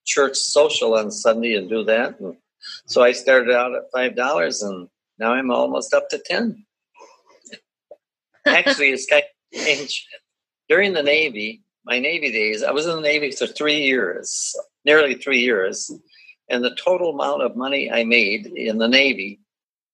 church 0.05 0.37
social 0.37 0.95
on 0.95 1.11
Sunday 1.11 1.55
and 1.55 1.69
do 1.69 1.83
that. 1.83 2.19
And 2.19 2.37
so 2.85 3.03
I 3.03 3.11
started 3.11 3.53
out 3.53 3.75
at 3.75 3.91
five 3.93 4.15
dollars 4.15 4.63
and 4.63 4.87
now 5.19 5.33
I'm 5.33 5.51
almost 5.51 5.93
up 5.93 6.09
to 6.09 6.19
ten. 6.19 6.65
Actually 8.45 8.91
it's 8.91 9.05
kind 9.05 9.23
of 9.23 9.61
changed. 9.61 10.05
During 10.67 10.93
the 10.93 11.03
Navy, 11.03 11.61
my 11.85 11.99
Navy 11.99 12.31
days, 12.31 12.63
I 12.63 12.71
was 12.71 12.87
in 12.87 12.95
the 12.95 13.01
Navy 13.01 13.31
for 13.31 13.45
three 13.45 13.83
years, 13.83 14.55
nearly 14.83 15.15
three 15.15 15.39
years, 15.39 15.91
and 16.49 16.63
the 16.63 16.75
total 16.75 17.11
amount 17.11 17.43
of 17.43 17.55
money 17.55 17.91
I 17.91 18.03
made 18.03 18.47
in 18.47 18.79
the 18.79 18.87
Navy 18.87 19.39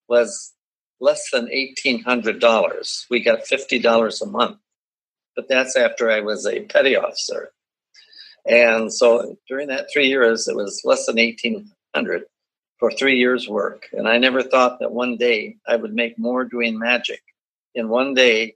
was 0.08 0.54
less 1.02 1.30
than 1.32 1.48
$1,800. 1.48 3.06
We 3.10 3.20
got 3.22 3.46
$50 3.46 4.22
a 4.22 4.26
month, 4.26 4.58
but 5.36 5.50
that's 5.50 5.76
after 5.76 6.10
I 6.10 6.22
was 6.22 6.46
a 6.46 6.62
petty 6.62 6.96
officer. 6.96 7.52
And 8.46 8.94
so 8.94 9.38
during 9.48 9.68
that 9.68 9.88
three 9.92 10.08
years, 10.08 10.48
it 10.48 10.56
was 10.56 10.82
less 10.86 11.06
than 11.06 11.18
1800 11.18 12.24
for 12.80 12.92
three 12.92 13.20
years' 13.20 13.48
work. 13.48 13.88
And 13.92 14.08
I 14.08 14.18
never 14.18 14.42
thought 14.42 14.80
that 14.80 14.92
one 14.92 15.18
day 15.18 15.58
I 15.68 15.76
would 15.76 15.94
make 15.94 16.18
more 16.18 16.46
doing 16.46 16.80
magic 16.80 17.22
in 17.76 17.90
one 17.90 18.14
day 18.14 18.56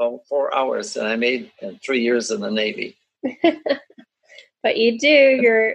oh, 0.00 0.22
four 0.28 0.52
hours 0.54 0.96
and 0.96 1.06
I 1.06 1.14
made 1.16 1.52
three 1.84 2.00
years 2.00 2.30
in 2.30 2.40
the 2.40 2.50
Navy. 2.50 2.96
but 4.62 4.76
you 4.76 4.98
do. 4.98 5.38
You're 5.40 5.74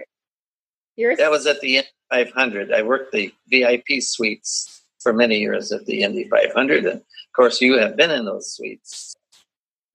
you're. 0.96 1.16
That 1.16 1.30
was 1.30 1.46
at 1.46 1.60
the 1.60 1.76
Indy 1.76 1.88
500. 2.10 2.72
I 2.72 2.82
worked 2.82 3.12
the 3.12 3.32
VIP 3.48 4.00
suites 4.00 4.82
for 5.00 5.12
many 5.12 5.38
years 5.38 5.72
at 5.72 5.86
the 5.86 6.02
Indy 6.02 6.28
500, 6.28 6.84
and 6.84 6.96
of 6.96 7.32
course, 7.34 7.60
you 7.60 7.78
have 7.78 7.96
been 7.96 8.10
in 8.10 8.24
those 8.24 8.52
suites. 8.52 9.14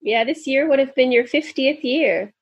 Yeah, 0.00 0.24
this 0.24 0.46
year 0.46 0.68
would 0.68 0.78
have 0.78 0.94
been 0.94 1.12
your 1.12 1.24
50th 1.24 1.84
year. 1.84 2.32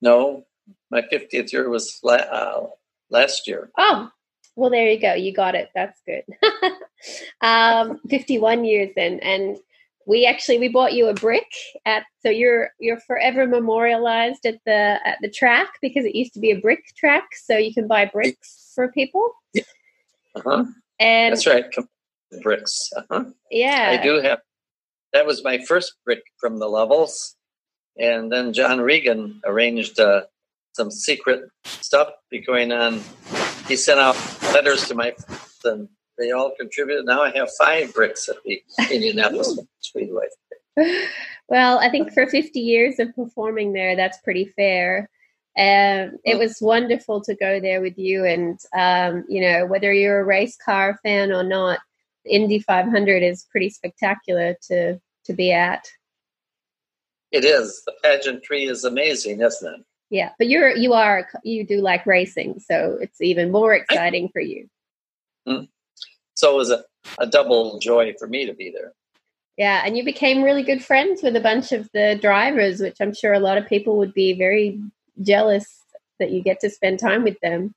No, 0.00 0.44
my 0.90 1.02
50th 1.02 1.52
year 1.52 1.68
was 1.68 2.00
uh, 2.04 2.66
last 3.10 3.46
year. 3.46 3.70
Oh, 3.78 4.10
well, 4.56 4.70
there 4.70 4.90
you 4.90 4.98
go. 4.98 5.14
You 5.14 5.32
got 5.32 5.54
it. 5.54 5.70
That's 5.74 6.00
good. 6.06 6.24
um, 7.42 8.00
51 8.08 8.64
years 8.64 8.90
then. 8.96 9.20
And 9.20 9.58
we 10.06 10.24
actually 10.24 10.58
we 10.58 10.68
bought 10.68 10.92
you 10.92 11.08
a 11.08 11.14
brick 11.14 11.50
at 11.84 12.04
so 12.20 12.30
you're 12.30 12.70
you're 12.78 13.00
forever 13.00 13.46
memorialized 13.46 14.46
at 14.46 14.60
the 14.64 14.98
at 15.04 15.18
the 15.20 15.28
track 15.28 15.68
because 15.82 16.04
it 16.04 16.14
used 16.14 16.32
to 16.34 16.40
be 16.40 16.52
a 16.52 16.60
brick 16.60 16.84
track 16.96 17.24
so 17.34 17.56
you 17.56 17.74
can 17.74 17.86
buy 17.86 18.04
bricks 18.06 18.72
for 18.74 18.90
people. 18.92 19.32
Yeah. 19.52 19.62
uh-huh. 20.36 20.64
And 20.98 21.32
that's 21.32 21.46
right 21.46 21.64
bricks 22.42 22.90
uh-huh. 22.96 23.24
Yeah. 23.50 23.98
I 23.98 24.02
do 24.02 24.20
have 24.20 24.40
that 25.12 25.26
was 25.26 25.44
my 25.44 25.58
first 25.58 25.94
brick 26.04 26.22
from 26.38 26.58
the 26.58 26.66
Lovells. 26.66 27.34
And 27.98 28.30
then 28.30 28.52
john 28.52 28.80
regan 28.80 29.40
arranged 29.44 29.98
uh, 29.98 30.22
some 30.72 30.90
secret 30.90 31.48
stuff 31.64 32.10
be 32.30 32.40
going 32.40 32.70
on. 32.70 33.00
He 33.66 33.76
sent 33.76 33.98
out 33.98 34.16
letters 34.52 34.86
to 34.88 34.94
my 34.94 35.14
and 35.64 35.88
they 36.18 36.32
all 36.32 36.52
contributed. 36.58 37.04
Now 37.06 37.22
I 37.22 37.30
have 37.36 37.50
five 37.58 37.92
bricks 37.94 38.28
at 38.28 38.36
the 38.44 38.62
Indianapolis 38.90 39.58
Speedway. 39.80 40.26
Well, 41.48 41.78
I 41.78 41.90
think 41.90 42.12
for 42.12 42.26
50 42.26 42.58
years 42.58 42.98
of 42.98 43.14
performing 43.14 43.72
there, 43.72 43.94
that's 43.94 44.18
pretty 44.18 44.52
fair. 44.56 45.08
Um, 45.56 46.18
it 46.24 46.38
was 46.38 46.58
wonderful 46.60 47.22
to 47.22 47.34
go 47.34 47.60
there 47.60 47.80
with 47.80 47.96
you, 47.96 48.24
and 48.24 48.58
um, 48.76 49.24
you 49.28 49.40
know 49.40 49.64
whether 49.64 49.92
you're 49.92 50.20
a 50.20 50.24
race 50.24 50.56
car 50.62 50.98
fan 51.02 51.32
or 51.32 51.42
not, 51.42 51.78
Indy 52.26 52.58
500 52.58 53.22
is 53.22 53.46
pretty 53.50 53.70
spectacular 53.70 54.56
to 54.68 55.00
to 55.24 55.32
be 55.32 55.52
at. 55.52 55.86
It 57.32 57.44
is. 57.44 57.82
The 57.86 57.94
pageantry 58.02 58.64
is 58.64 58.84
amazing, 58.84 59.40
isn't 59.40 59.74
it? 59.74 59.80
Yeah, 60.10 60.32
but 60.38 60.48
you're 60.48 60.76
you 60.76 60.92
are 60.92 61.26
you 61.42 61.66
do 61.66 61.80
like 61.80 62.04
racing, 62.04 62.60
so 62.60 62.98
it's 63.00 63.22
even 63.22 63.50
more 63.50 63.72
exciting 63.72 64.26
I, 64.26 64.32
for 64.32 64.40
you. 64.40 64.68
So 66.36 66.52
it 66.54 66.56
was 66.56 66.70
a, 66.70 66.84
a 67.18 67.26
double 67.26 67.78
joy 67.78 68.14
for 68.18 68.28
me 68.28 68.46
to 68.46 68.54
be 68.54 68.70
there. 68.70 68.92
Yeah, 69.56 69.82
and 69.84 69.96
you 69.96 70.04
became 70.04 70.42
really 70.42 70.62
good 70.62 70.84
friends 70.84 71.22
with 71.22 71.34
a 71.34 71.40
bunch 71.40 71.72
of 71.72 71.88
the 71.92 72.18
drivers, 72.20 72.80
which 72.80 72.96
I'm 73.00 73.14
sure 73.14 73.32
a 73.32 73.40
lot 73.40 73.56
of 73.56 73.66
people 73.66 73.96
would 73.96 74.12
be 74.12 74.34
very 74.34 74.78
jealous 75.22 75.66
that 76.18 76.30
you 76.30 76.42
get 76.42 76.60
to 76.60 76.70
spend 76.70 76.98
time 76.98 77.24
with 77.24 77.40
them. 77.40 77.74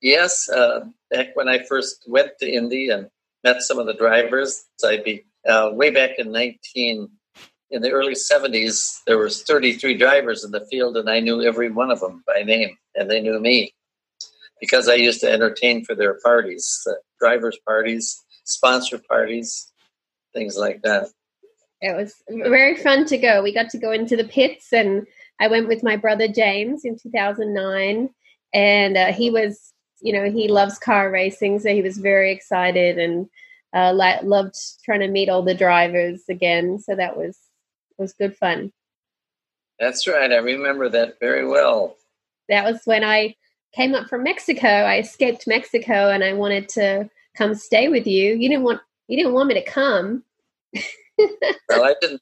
Yes, 0.00 0.48
uh, 0.48 0.86
back 1.10 1.36
when 1.36 1.48
I 1.48 1.62
first 1.62 2.04
went 2.06 2.32
to 2.40 2.50
Indy 2.50 2.88
and 2.88 3.08
met 3.42 3.62
some 3.62 3.78
of 3.78 3.86
the 3.86 3.94
drivers. 3.94 4.64
I'd 4.84 5.04
be 5.04 5.24
uh, 5.46 5.70
way 5.72 5.90
back 5.90 6.18
in 6.18 6.32
19 6.32 7.08
in 7.70 7.82
the 7.82 7.90
early 7.90 8.14
70s. 8.14 9.00
There 9.06 9.18
was 9.18 9.42
33 9.42 9.96
drivers 9.98 10.44
in 10.44 10.52
the 10.52 10.66
field, 10.70 10.96
and 10.96 11.08
I 11.10 11.20
knew 11.20 11.42
every 11.42 11.70
one 11.70 11.90
of 11.90 12.00
them 12.00 12.22
by 12.26 12.42
name, 12.42 12.76
and 12.94 13.10
they 13.10 13.20
knew 13.20 13.38
me 13.38 13.74
because 14.60 14.88
I 14.88 14.94
used 14.94 15.20
to 15.20 15.30
entertain 15.30 15.84
for 15.84 15.94
their 15.94 16.18
parties, 16.20 16.86
uh, 16.88 16.94
drivers' 17.24 17.58
parties, 17.66 18.22
sponsor 18.44 18.98
parties, 18.98 19.72
things 20.34 20.58
like 20.58 20.82
that. 20.82 21.08
It 21.80 21.96
was 21.96 22.14
very 22.28 22.76
fun 22.76 23.06
to 23.06 23.16
go. 23.16 23.42
We 23.42 23.54
got 23.54 23.70
to 23.70 23.78
go 23.78 23.92
into 23.92 24.16
the 24.16 24.24
pits, 24.24 24.72
and 24.72 25.06
I 25.40 25.48
went 25.48 25.68
with 25.68 25.82
my 25.82 25.96
brother 25.96 26.28
James 26.28 26.84
in 26.84 26.98
2009, 26.98 28.10
and 28.52 28.96
uh, 28.96 29.12
he 29.12 29.30
was, 29.30 29.72
you 30.02 30.12
know, 30.12 30.30
he 30.30 30.48
loves 30.48 30.78
car 30.78 31.10
racing, 31.10 31.60
so 31.60 31.70
he 31.70 31.80
was 31.80 31.96
very 31.96 32.30
excited 32.30 32.98
and 32.98 33.26
uh, 33.74 33.92
loved 33.94 34.54
trying 34.84 35.00
to 35.00 35.08
meet 35.08 35.30
all 35.30 35.42
the 35.42 35.54
drivers 35.54 36.22
again. 36.28 36.78
So 36.78 36.94
that 36.94 37.16
was 37.16 37.38
was 37.96 38.12
good 38.12 38.36
fun. 38.36 38.70
That's 39.78 40.06
right. 40.06 40.30
I 40.30 40.36
remember 40.36 40.88
that 40.90 41.18
very 41.20 41.46
well. 41.46 41.96
That 42.48 42.64
was 42.64 42.80
when 42.84 43.02
I 43.02 43.36
came 43.74 43.94
up 43.94 44.08
from 44.08 44.24
Mexico. 44.24 44.68
I 44.68 44.98
escaped 44.98 45.46
Mexico, 45.46 46.10
and 46.10 46.22
I 46.22 46.34
wanted 46.34 46.68
to 46.70 47.10
come 47.36 47.54
stay 47.54 47.88
with 47.88 48.06
you. 48.06 48.34
You 48.34 48.48
didn't 48.48 48.64
want 48.64 48.80
you 49.08 49.16
didn't 49.16 49.34
want 49.34 49.48
me 49.48 49.54
to 49.54 49.64
come. 49.64 50.24
well, 51.18 51.84
I 51.84 51.94
didn't. 52.00 52.20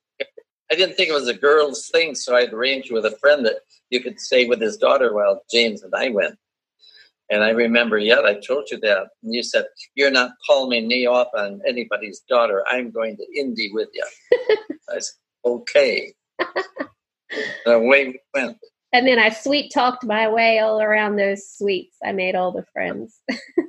I 0.70 0.75
didn't 0.75 0.96
think 0.96 1.11
it 1.11 1.14
was 1.14 1.29
a 1.29 1.35
girl's 1.35 1.88
thing, 1.88 2.14
so 2.14 2.35
I'd 2.35 2.53
arranged 2.53 2.90
with 2.90 3.05
a 3.05 3.16
friend 3.18 3.44
that 3.44 3.57
you 3.90 4.01
could 4.01 4.18
stay 4.18 4.46
with 4.46 4.61
his 4.61 4.79
daughter 4.79 5.12
while 5.12 5.42
James 5.53 5.83
and 5.83 5.94
I 5.94 6.09
went. 6.09 6.38
And 7.31 7.44
I 7.44 7.51
remember, 7.51 7.98
yeah, 7.98 8.20
I 8.25 8.35
told 8.35 8.68
you 8.70 8.79
that. 8.81 9.09
And 9.22 9.35
you 9.35 9.42
said, 9.42 9.66
You're 9.94 10.11
not 10.11 10.33
palming 10.46 10.88
me 10.88 11.07
off 11.07 11.29
on 11.37 11.61
anybody's 11.66 12.20
daughter. 12.20 12.64
I'm 12.68 12.90
going 12.90 13.16
to 13.16 13.27
Indy 13.38 13.70
with 13.72 13.88
you. 13.94 14.05
I 14.90 14.98
said, 14.98 15.14
Okay. 15.44 16.14
the 17.64 17.79
way 17.79 18.09
we 18.09 18.20
went. 18.35 18.59
And 18.92 19.07
then 19.07 19.18
I 19.18 19.31
sweet 19.31 19.72
talked 19.72 20.05
my 20.05 20.29
way 20.29 20.59
all 20.59 20.81
around 20.83 21.16
those 21.16 21.48
suites. 21.48 21.96
I 22.05 22.12
made 22.12 22.35
all 22.35 22.53
the 22.53 22.66
friends. 22.72 23.18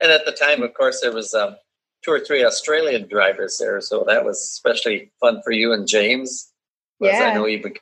and 0.00 0.10
at 0.10 0.24
the 0.24 0.32
time, 0.32 0.62
of 0.62 0.74
course, 0.74 1.00
there 1.00 1.12
was 1.12 1.34
um, 1.34 1.56
two 2.04 2.10
or 2.10 2.20
three 2.20 2.44
Australian 2.44 3.08
drivers 3.08 3.58
there, 3.58 3.80
so 3.80 4.04
that 4.06 4.24
was 4.24 4.38
especially 4.38 5.10
fun 5.20 5.40
for 5.42 5.52
you 5.52 5.72
and 5.72 5.86
James. 5.86 6.52
Yeah, 7.00 7.30
I 7.32 7.34
know 7.34 7.46
you 7.46 7.60
would 7.62 7.78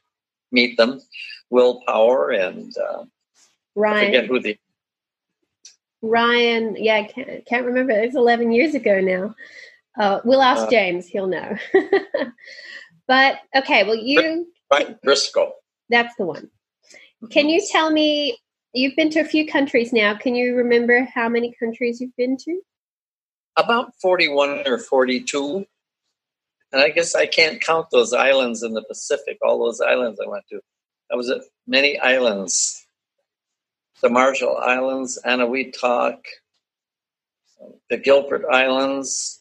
meet 0.51 0.77
them. 0.77 1.01
Will 1.51 1.83
Power 1.87 2.31
and 2.31 2.73
uh, 2.79 3.05
Ryan. 3.75 3.97
I 3.97 4.07
forget 4.07 4.27
who 4.27 4.41
the 4.41 4.57
Ryan. 6.01 6.77
Yeah, 6.79 6.97
I 6.97 7.05
can't, 7.05 7.47
can't 7.47 7.67
remember. 7.67 7.93
It's 7.93 8.17
eleven 8.17 8.53
years 8.53 8.75
ago 8.75 9.01
now. 9.01 9.35
Uh, 9.99 10.21
we'll 10.25 10.43
ask 10.43 10.67
uh, 10.67 10.71
James; 10.71 11.07
he'll 11.07 11.27
know. 11.27 11.57
but 13.07 13.39
okay, 13.55 13.85
well, 13.85 13.97
you 13.97 14.47
Briscoe. 15.03 15.53
That's 15.91 16.15
the 16.17 16.25
one. 16.25 16.51
Can 17.31 17.49
you 17.49 17.63
tell 17.71 17.91
me? 17.91 18.39
You've 18.75 18.97
been 18.97 19.11
to 19.11 19.21
a 19.21 19.25
few 19.25 19.47
countries 19.47 19.93
now. 19.93 20.17
Can 20.17 20.35
you 20.35 20.57
remember 20.57 21.07
how 21.15 21.29
many 21.29 21.55
countries 21.59 22.01
you've 22.01 22.17
been 22.17 22.37
to? 22.39 22.61
about 23.57 23.93
41 24.01 24.67
or 24.67 24.79
42. 24.79 25.67
And 26.73 26.81
I 26.81 26.89
guess 26.89 27.15
I 27.15 27.27
can't 27.27 27.61
count 27.61 27.89
those 27.91 28.13
islands 28.13 28.63
in 28.63 28.73
the 28.73 28.83
Pacific, 28.83 29.39
all 29.43 29.59
those 29.59 29.81
islands 29.81 30.19
I 30.25 30.29
went 30.29 30.45
to. 30.51 30.61
I 31.11 31.17
was 31.17 31.29
at 31.31 31.43
many 31.67 31.99
islands 31.99 32.79
the 34.01 34.09
Marshall 34.09 34.57
Islands, 34.57 35.17
Eniwetok, 35.25 36.17
the 37.89 37.97
Gilbert 37.97 38.45
Islands, 38.51 39.41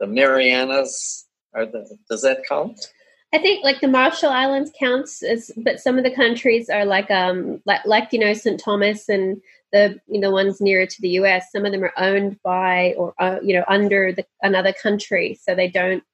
the 0.00 0.08
Marianas. 0.08 1.28
Are 1.54 1.66
the, 1.66 1.96
does 2.10 2.22
that 2.22 2.42
count? 2.48 2.92
I 3.34 3.38
think 3.38 3.64
like 3.64 3.80
the 3.80 3.88
Marshall 3.88 4.28
Islands 4.28 4.70
counts 4.78 5.22
as, 5.22 5.50
but 5.56 5.80
some 5.80 5.96
of 5.96 6.04
the 6.04 6.14
countries 6.14 6.68
are 6.68 6.84
like 6.84 7.10
um 7.10 7.62
like 7.64 7.84
like 7.86 8.12
you 8.12 8.18
know 8.18 8.34
St. 8.34 8.60
Thomas 8.60 9.08
and 9.08 9.40
the 9.72 9.98
you 10.06 10.20
know 10.20 10.30
ones 10.30 10.60
nearer 10.60 10.86
to 10.86 11.02
the 11.02 11.10
US, 11.10 11.50
some 11.50 11.64
of 11.64 11.72
them 11.72 11.82
are 11.82 11.94
owned 11.96 12.38
by 12.42 12.94
or 12.98 13.14
uh, 13.18 13.38
you 13.42 13.54
know 13.54 13.64
under 13.68 14.12
the, 14.12 14.26
another 14.42 14.72
country, 14.72 15.38
so 15.42 15.54
they 15.54 15.68
don't. 15.68 16.04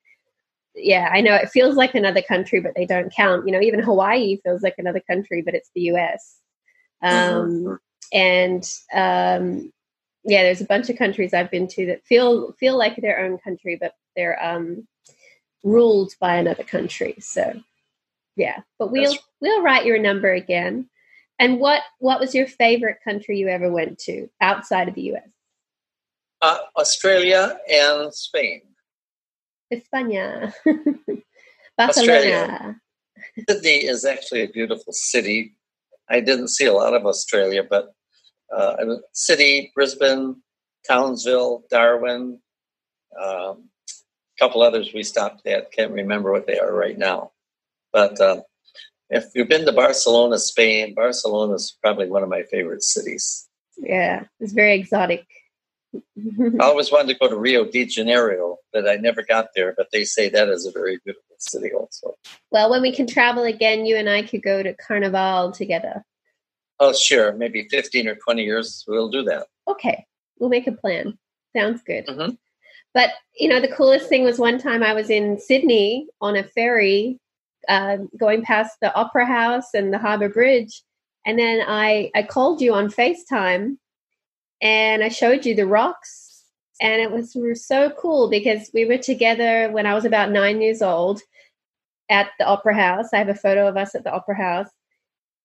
Yeah, 0.74 1.08
I 1.12 1.20
know 1.22 1.34
it 1.34 1.50
feels 1.50 1.74
like 1.74 1.96
another 1.96 2.22
country, 2.22 2.60
but 2.60 2.74
they 2.76 2.86
don't 2.86 3.12
count. 3.12 3.46
You 3.46 3.52
know, 3.52 3.60
even 3.60 3.80
Hawaii 3.80 4.38
feels 4.44 4.62
like 4.62 4.76
another 4.78 5.00
country, 5.00 5.42
but 5.42 5.54
it's 5.54 5.70
the 5.74 5.90
US. 5.92 6.38
Um, 7.02 7.10
mm-hmm. 7.12 7.74
And 8.12 8.64
um, 8.94 9.72
yeah, 10.24 10.44
there's 10.44 10.60
a 10.60 10.66
bunch 10.66 10.88
of 10.88 10.96
countries 10.96 11.34
I've 11.34 11.50
been 11.50 11.66
to 11.68 11.86
that 11.86 12.04
feel 12.04 12.52
feel 12.52 12.78
like 12.78 12.96
their 12.96 13.20
own 13.24 13.38
country, 13.38 13.76
but 13.80 13.94
they're 14.14 14.40
um, 14.44 14.86
ruled 15.62 16.12
by 16.20 16.36
another 16.36 16.64
country. 16.64 17.16
So 17.20 17.60
yeah, 18.36 18.60
but 18.78 18.90
we'll 18.90 19.02
That's- 19.04 19.24
we'll 19.40 19.62
write 19.62 19.84
your 19.84 19.98
number 19.98 20.32
again. 20.32 20.88
And 21.38 21.60
what 21.60 21.82
what 21.98 22.20
was 22.20 22.34
your 22.34 22.46
favorite 22.46 22.98
country 23.04 23.38
you 23.38 23.48
ever 23.48 23.70
went 23.70 23.98
to 24.00 24.28
outside 24.40 24.88
of 24.88 24.94
the 24.94 25.02
U.S.? 25.02 25.28
Uh, 26.40 26.58
Australia 26.76 27.58
and 27.68 28.14
Spain. 28.14 28.62
España. 29.72 30.52
Barcelona. 31.76 32.80
Sydney 33.48 33.86
is 33.86 34.04
actually 34.04 34.42
a 34.42 34.48
beautiful 34.48 34.92
city. 34.92 35.56
I 36.08 36.20
didn't 36.20 36.48
see 36.48 36.66
a 36.66 36.72
lot 36.72 36.94
of 36.94 37.06
Australia, 37.06 37.62
but 37.68 37.92
uh, 38.56 38.76
City, 39.12 39.70
Brisbane, 39.74 40.42
Townsville, 40.88 41.64
Darwin, 41.70 42.40
um, 43.22 43.68
couple 44.38 44.62
others 44.62 44.92
we 44.94 45.02
stopped 45.02 45.46
at. 45.46 45.72
Can't 45.72 45.92
remember 45.92 46.32
what 46.32 46.46
they 46.46 46.58
are 46.58 46.72
right 46.72 46.96
now. 46.96 47.32
But 47.92 48.20
uh, 48.20 48.42
if 49.10 49.26
you've 49.34 49.48
been 49.48 49.66
to 49.66 49.72
Barcelona, 49.72 50.38
Spain, 50.38 50.94
Barcelona 50.94 51.54
is 51.54 51.76
probably 51.82 52.08
one 52.08 52.22
of 52.22 52.28
my 52.28 52.42
favorite 52.44 52.82
cities. 52.82 53.48
Yeah, 53.76 54.24
it's 54.40 54.52
very 54.52 54.74
exotic. 54.74 55.26
I 55.94 56.64
always 56.64 56.92
wanted 56.92 57.14
to 57.14 57.18
go 57.18 57.28
to 57.28 57.36
Rio 57.36 57.64
de 57.64 57.86
Janeiro, 57.86 58.58
but 58.72 58.88
I 58.88 58.96
never 58.96 59.22
got 59.22 59.48
there. 59.54 59.74
But 59.76 59.88
they 59.92 60.04
say 60.04 60.28
that 60.28 60.48
is 60.48 60.66
a 60.66 60.70
very 60.70 60.98
beautiful 61.04 61.36
city, 61.38 61.72
also. 61.72 62.14
Well, 62.50 62.70
when 62.70 62.82
we 62.82 62.94
can 62.94 63.06
travel 63.06 63.44
again, 63.44 63.86
you 63.86 63.96
and 63.96 64.08
I 64.08 64.22
could 64.22 64.42
go 64.42 64.62
to 64.62 64.74
Carnival 64.74 65.52
together. 65.52 66.04
Oh, 66.80 66.92
sure. 66.92 67.32
Maybe 67.32 67.66
15 67.70 68.06
or 68.06 68.14
20 68.16 68.44
years, 68.44 68.84
we'll 68.86 69.08
do 69.08 69.22
that. 69.24 69.46
Okay. 69.66 70.06
We'll 70.38 70.50
make 70.50 70.66
a 70.66 70.72
plan. 70.72 71.18
Sounds 71.56 71.82
good. 71.82 72.06
Mm-hmm. 72.06 72.34
But, 72.98 73.10
you 73.36 73.48
know, 73.48 73.60
the 73.60 73.68
coolest 73.68 74.08
thing 74.08 74.24
was 74.24 74.40
one 74.40 74.58
time 74.58 74.82
I 74.82 74.92
was 74.92 75.08
in 75.08 75.38
Sydney 75.38 76.08
on 76.20 76.34
a 76.34 76.42
ferry 76.42 77.20
uh, 77.68 77.98
going 78.18 78.42
past 78.42 78.76
the 78.82 78.92
Opera 78.92 79.24
House 79.24 79.72
and 79.72 79.92
the 79.94 79.98
Harbour 79.98 80.28
Bridge. 80.28 80.82
And 81.24 81.38
then 81.38 81.62
I, 81.64 82.10
I 82.16 82.24
called 82.24 82.60
you 82.60 82.74
on 82.74 82.90
FaceTime 82.90 83.76
and 84.60 85.04
I 85.04 85.10
showed 85.10 85.46
you 85.46 85.54
the 85.54 85.64
rocks. 85.64 86.42
And 86.80 87.00
it 87.00 87.12
was, 87.12 87.36
was 87.36 87.64
so 87.64 87.90
cool 87.90 88.28
because 88.28 88.68
we 88.74 88.84
were 88.84 88.98
together 88.98 89.70
when 89.70 89.86
I 89.86 89.94
was 89.94 90.04
about 90.04 90.32
nine 90.32 90.60
years 90.60 90.82
old 90.82 91.20
at 92.10 92.30
the 92.40 92.46
Opera 92.46 92.74
House. 92.74 93.10
I 93.12 93.18
have 93.18 93.28
a 93.28 93.34
photo 93.36 93.68
of 93.68 93.76
us 93.76 93.94
at 93.94 94.02
the 94.02 94.12
Opera 94.12 94.34
House. 94.34 94.70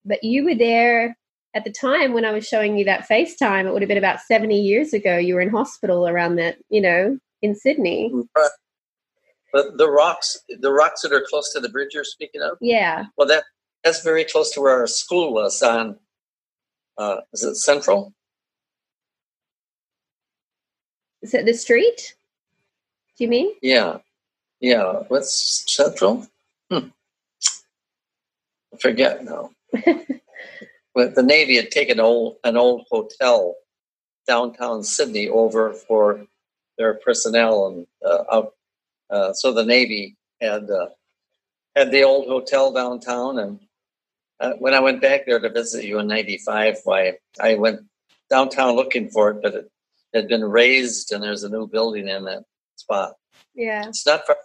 But 0.05 0.23
you 0.23 0.43
were 0.43 0.55
there 0.55 1.15
at 1.53 1.65
the 1.65 1.71
time 1.71 2.13
when 2.13 2.25
I 2.25 2.31
was 2.31 2.47
showing 2.47 2.79
you 2.79 2.85
that 2.85 3.07
FaceTime. 3.07 3.67
It 3.67 3.73
would 3.73 3.83
have 3.83 3.89
been 3.89 3.97
about 3.99 4.21
70 4.21 4.59
years 4.59 4.91
ago. 4.91 5.19
You 5.19 5.35
were 5.35 5.41
in 5.41 5.49
hospital 5.49 6.07
around 6.07 6.37
that, 6.37 6.57
you 6.71 6.81
know, 6.81 7.19
in 7.43 7.53
Sydney. 7.53 8.11
Right. 8.35 8.49
But 9.51 9.77
the 9.77 9.87
rocks, 9.87 10.39
the 10.49 10.71
rocks 10.71 11.01
that 11.01 11.13
are 11.13 11.23
close 11.29 11.53
to 11.53 11.59
the 11.59 11.69
bridge 11.69 11.93
you're 11.93 12.03
speaking 12.03 12.41
of. 12.41 12.57
Yeah. 12.59 13.05
Well, 13.17 13.27
that 13.27 13.43
that's 13.83 14.01
very 14.01 14.23
close 14.23 14.51
to 14.53 14.61
where 14.61 14.79
our 14.79 14.87
school 14.87 15.31
was 15.31 15.61
on. 15.61 15.99
Uh, 16.97 17.17
is 17.33 17.43
it 17.43 17.55
Central? 17.55 18.13
Is 21.21 21.33
it 21.33 21.45
the 21.45 21.53
street? 21.53 22.15
Do 23.17 23.23
you 23.23 23.29
mean? 23.29 23.53
Yeah, 23.61 23.99
yeah. 24.59 25.03
What's 25.07 25.63
Central? 25.67 26.25
Hmm. 26.71 26.87
I 28.73 28.77
forget 28.79 29.23
now. 29.23 29.51
but 30.95 31.13
the 31.13 31.23
Navy 31.23 31.57
had 31.57 31.69
taken 31.69 31.99
old 31.99 32.37
an 32.43 32.57
old 32.57 32.85
hotel 32.89 33.55
downtown 34.27 34.83
Sydney 34.83 35.29
over 35.29 35.73
for 35.73 36.25
their 36.77 36.95
personnel 36.95 37.67
and 37.67 37.87
uh, 38.05 38.23
out 38.31 38.53
uh, 39.09 39.31
so 39.33 39.53
the 39.53 39.65
Navy 39.65 40.15
had 40.41 40.69
uh, 40.69 40.87
had 41.75 41.91
the 41.91 42.03
old 42.03 42.27
hotel 42.27 42.71
downtown, 42.71 43.39
and 43.39 43.59
uh, 44.39 44.53
when 44.53 44.73
I 44.73 44.79
went 44.79 45.01
back 45.01 45.25
there 45.25 45.39
to 45.39 45.49
visit 45.49 45.85
you 45.85 45.99
in 45.99 46.07
'95, 46.07 46.79
why 46.83 47.17
I 47.39 47.55
went 47.55 47.81
downtown 48.29 48.75
looking 48.75 49.09
for 49.09 49.29
it, 49.31 49.41
but 49.43 49.53
it 49.53 49.71
had 50.13 50.27
been 50.27 50.43
razed, 50.43 51.11
and 51.11 51.23
there's 51.23 51.43
a 51.43 51.49
new 51.49 51.67
building 51.67 52.07
in 52.07 52.25
that 52.25 52.43
spot. 52.75 53.13
Yeah, 53.53 53.87
it's 53.87 54.05
not 54.05 54.25
far, 54.25 54.37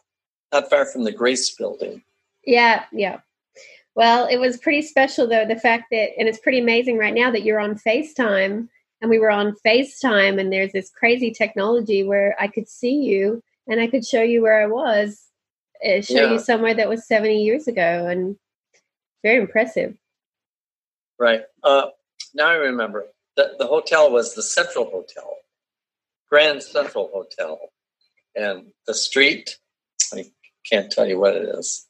not 0.52 0.68
far 0.68 0.84
from 0.86 1.04
the 1.04 1.12
Grace 1.12 1.54
Building. 1.54 2.02
Yeah, 2.44 2.84
yeah. 2.92 3.20
Well, 3.94 4.26
it 4.26 4.36
was 4.36 4.58
pretty 4.58 4.82
special 4.82 5.26
though 5.26 5.46
the 5.46 5.56
fact 5.56 5.86
that, 5.90 6.10
and 6.18 6.28
it's 6.28 6.38
pretty 6.38 6.58
amazing 6.58 6.98
right 6.98 7.14
now 7.14 7.30
that 7.30 7.42
you're 7.42 7.58
on 7.58 7.74
FaceTime 7.74 8.68
and 9.00 9.10
we 9.10 9.18
were 9.18 9.30
on 9.30 9.54
FaceTime, 9.64 10.40
and 10.40 10.52
there's 10.52 10.72
this 10.72 10.90
crazy 10.90 11.30
technology 11.30 12.02
where 12.04 12.36
I 12.40 12.48
could 12.48 12.68
see 12.68 12.94
you 12.94 13.42
and 13.66 13.80
I 13.80 13.86
could 13.86 14.04
show 14.04 14.22
you 14.22 14.42
where 14.42 14.60
I 14.62 14.66
was, 14.66 15.26
uh, 15.84 16.00
show 16.00 16.14
Yeah. 16.24 16.32
you 16.32 16.38
somewhere 16.38 16.74
that 16.74 16.88
was 16.88 17.06
70 17.06 17.42
years 17.44 17.68
ago, 17.68 18.06
and 18.06 18.36
very 19.22 19.40
impressive. 19.40 19.96
Right. 21.18 21.42
Uh, 21.62 21.88
now 22.34 22.48
I 22.48 22.54
remember. 22.54 23.06
that 23.36 23.56
the 23.58 23.66
hotel 23.68 24.10
was 24.10 24.34
the 24.34 24.42
Central 24.42 24.86
Hotel, 24.90 25.36
Grand 26.28 26.60
Central 26.60 27.08
Hotel. 27.12 27.70
And 28.34 28.72
the 28.86 28.94
street, 28.94 29.58
I 30.12 30.24
can't 30.68 30.90
tell 30.90 31.06
you 31.06 31.20
what 31.20 31.36
it 31.36 31.48
is. 31.56 31.86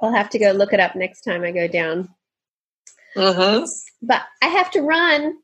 I'll 0.00 0.12
have 0.12 0.28
to 0.30 0.40
go 0.40 0.50
look 0.50 0.72
it 0.72 0.80
up 0.80 0.96
next 0.96 1.20
time 1.20 1.44
I 1.44 1.52
go 1.52 1.68
down. 1.68 2.08
Mm-hmm. 3.16 3.64
But 4.02 4.22
I 4.42 4.46
have 4.48 4.70
to 4.72 4.80
run. 4.82 5.38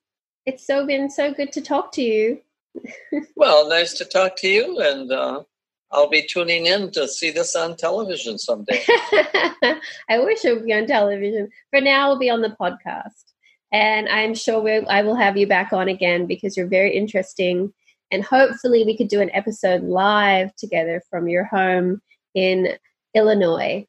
It's 0.46 0.64
so 0.64 0.86
been 0.86 1.10
so 1.10 1.34
good 1.34 1.50
to 1.52 1.60
talk 1.60 1.92
to 1.92 2.02
you. 2.02 2.40
Well, 3.36 3.68
nice 3.68 3.94
to 3.94 4.04
talk 4.04 4.36
to 4.38 4.48
you. 4.48 4.78
And 4.80 5.10
uh, 5.10 5.42
I'll 5.90 6.08
be 6.08 6.26
tuning 6.26 6.66
in 6.66 6.90
to 6.92 7.08
see 7.08 7.30
this 7.30 7.56
on 7.56 7.76
television 7.76 8.38
someday. 8.38 8.82
I 8.88 10.18
wish 10.18 10.44
it 10.44 10.54
would 10.54 10.66
be 10.66 10.72
on 10.72 10.86
television. 10.86 11.48
For 11.70 11.80
now, 11.80 12.08
we'll 12.08 12.18
be 12.18 12.30
on 12.30 12.42
the 12.42 12.56
podcast. 12.60 13.24
And 13.72 14.08
I'm 14.08 14.34
sure 14.34 14.60
we'll, 14.60 14.88
I 14.88 15.02
will 15.02 15.16
have 15.16 15.36
you 15.36 15.46
back 15.46 15.72
on 15.72 15.88
again 15.88 16.26
because 16.26 16.56
you're 16.56 16.66
very 16.66 16.94
interesting. 16.94 17.72
And 18.10 18.24
hopefully, 18.24 18.84
we 18.84 18.96
could 18.96 19.08
do 19.08 19.20
an 19.20 19.30
episode 19.32 19.82
live 19.82 20.54
together 20.56 21.02
from 21.10 21.28
your 21.28 21.44
home 21.44 22.00
in 22.34 22.76
Illinois. 23.14 23.86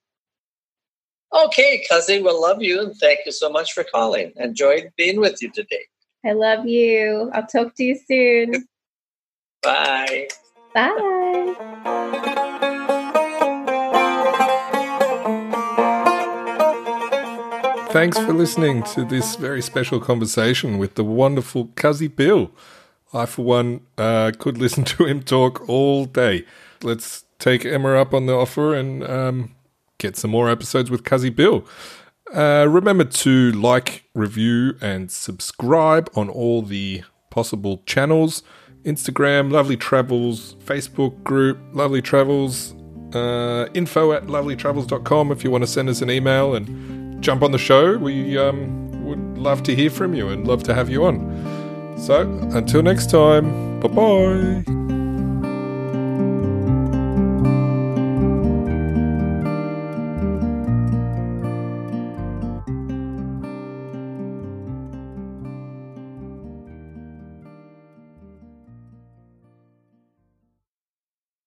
Okay, 1.34 1.84
Cuzzy, 1.90 2.24
we'll 2.24 2.42
love 2.42 2.62
you. 2.62 2.82
And 2.82 2.96
thank 2.96 3.20
you 3.26 3.32
so 3.32 3.50
much 3.50 3.74
for 3.74 3.84
calling. 3.84 4.34
Enjoyed 4.38 4.92
being 4.98 5.20
with 5.20 5.42
you 5.42 5.52
today. 5.52 5.86
I 6.28 6.34
love 6.34 6.68
you. 6.68 7.32
I'll 7.34 7.48
talk 7.48 7.74
to 7.76 7.84
you 7.84 7.96
soon. 7.96 8.68
Bye. 9.64 10.28
Bye. 10.74 11.56
Thanks 17.92 18.20
for 18.20 18.34
listening 18.34 18.84
to 18.84 19.06
this 19.06 19.38
very 19.38 19.62
special 19.62 20.02
conversation 20.02 20.78
with 20.78 20.96
the 20.96 21.04
wonderful 21.06 21.68
Cuzzy 21.68 22.14
Bill. 22.14 22.52
I, 23.14 23.26
for 23.26 23.46
one, 23.46 23.82
uh, 23.98 24.34
could 24.38 24.58
listen 24.58 24.84
to 24.84 25.06
him 25.06 25.24
talk 25.24 25.68
all 25.70 26.06
day. 26.06 26.46
Let's 26.84 27.24
take 27.40 27.66
Emma 27.66 27.94
up 27.96 28.14
on 28.14 28.26
the 28.26 28.34
offer 28.34 28.76
and 28.76 29.04
um, 29.06 29.56
get 29.98 30.18
some 30.18 30.32
more 30.32 30.50
episodes 30.50 30.92
with 30.92 31.04
Cuzzy 31.04 31.34
Bill. 31.34 31.66
Uh, 32.34 32.68
remember 32.70 33.04
to 33.04 33.52
like, 33.52 34.04
review, 34.14 34.78
and 34.82 35.12
subscribe 35.12 36.10
on 36.16 36.30
all 36.30 36.62
the 36.62 37.04
possible 37.30 37.84
channels 37.86 38.44
Instagram, 38.84 39.52
Lovely 39.52 39.76
Travels, 39.76 40.56
Facebook 40.66 41.22
group, 41.24 41.60
Lovely 41.74 42.02
Travels, 42.02 42.74
uh, 43.14 43.68
info 43.74 44.14
at 44.14 44.28
lovelytravels.com 44.28 45.32
if 45.32 45.44
you 45.44 45.52
want 45.52 45.64
to 45.64 45.68
send 45.68 45.90
us 45.90 46.02
an 46.02 46.10
email 46.10 46.56
and 46.56 47.22
jump 47.22 47.44
on 47.44 47.52
the 47.52 47.58
show. 47.58 47.98
We 47.98 48.38
um, 48.38 49.06
would 49.06 49.38
love 49.38 49.64
to 49.64 49.76
hear 49.76 49.90
from 49.90 50.14
you 50.14 50.30
and 50.30 50.48
love 50.48 50.64
to 50.64 50.74
have 50.74 50.90
you 50.90 51.06
on. 51.06 51.96
So, 51.98 52.22
until 52.52 52.82
next 52.82 53.10
time, 53.10 53.80
bye 53.80 53.88
bye. 53.90 54.97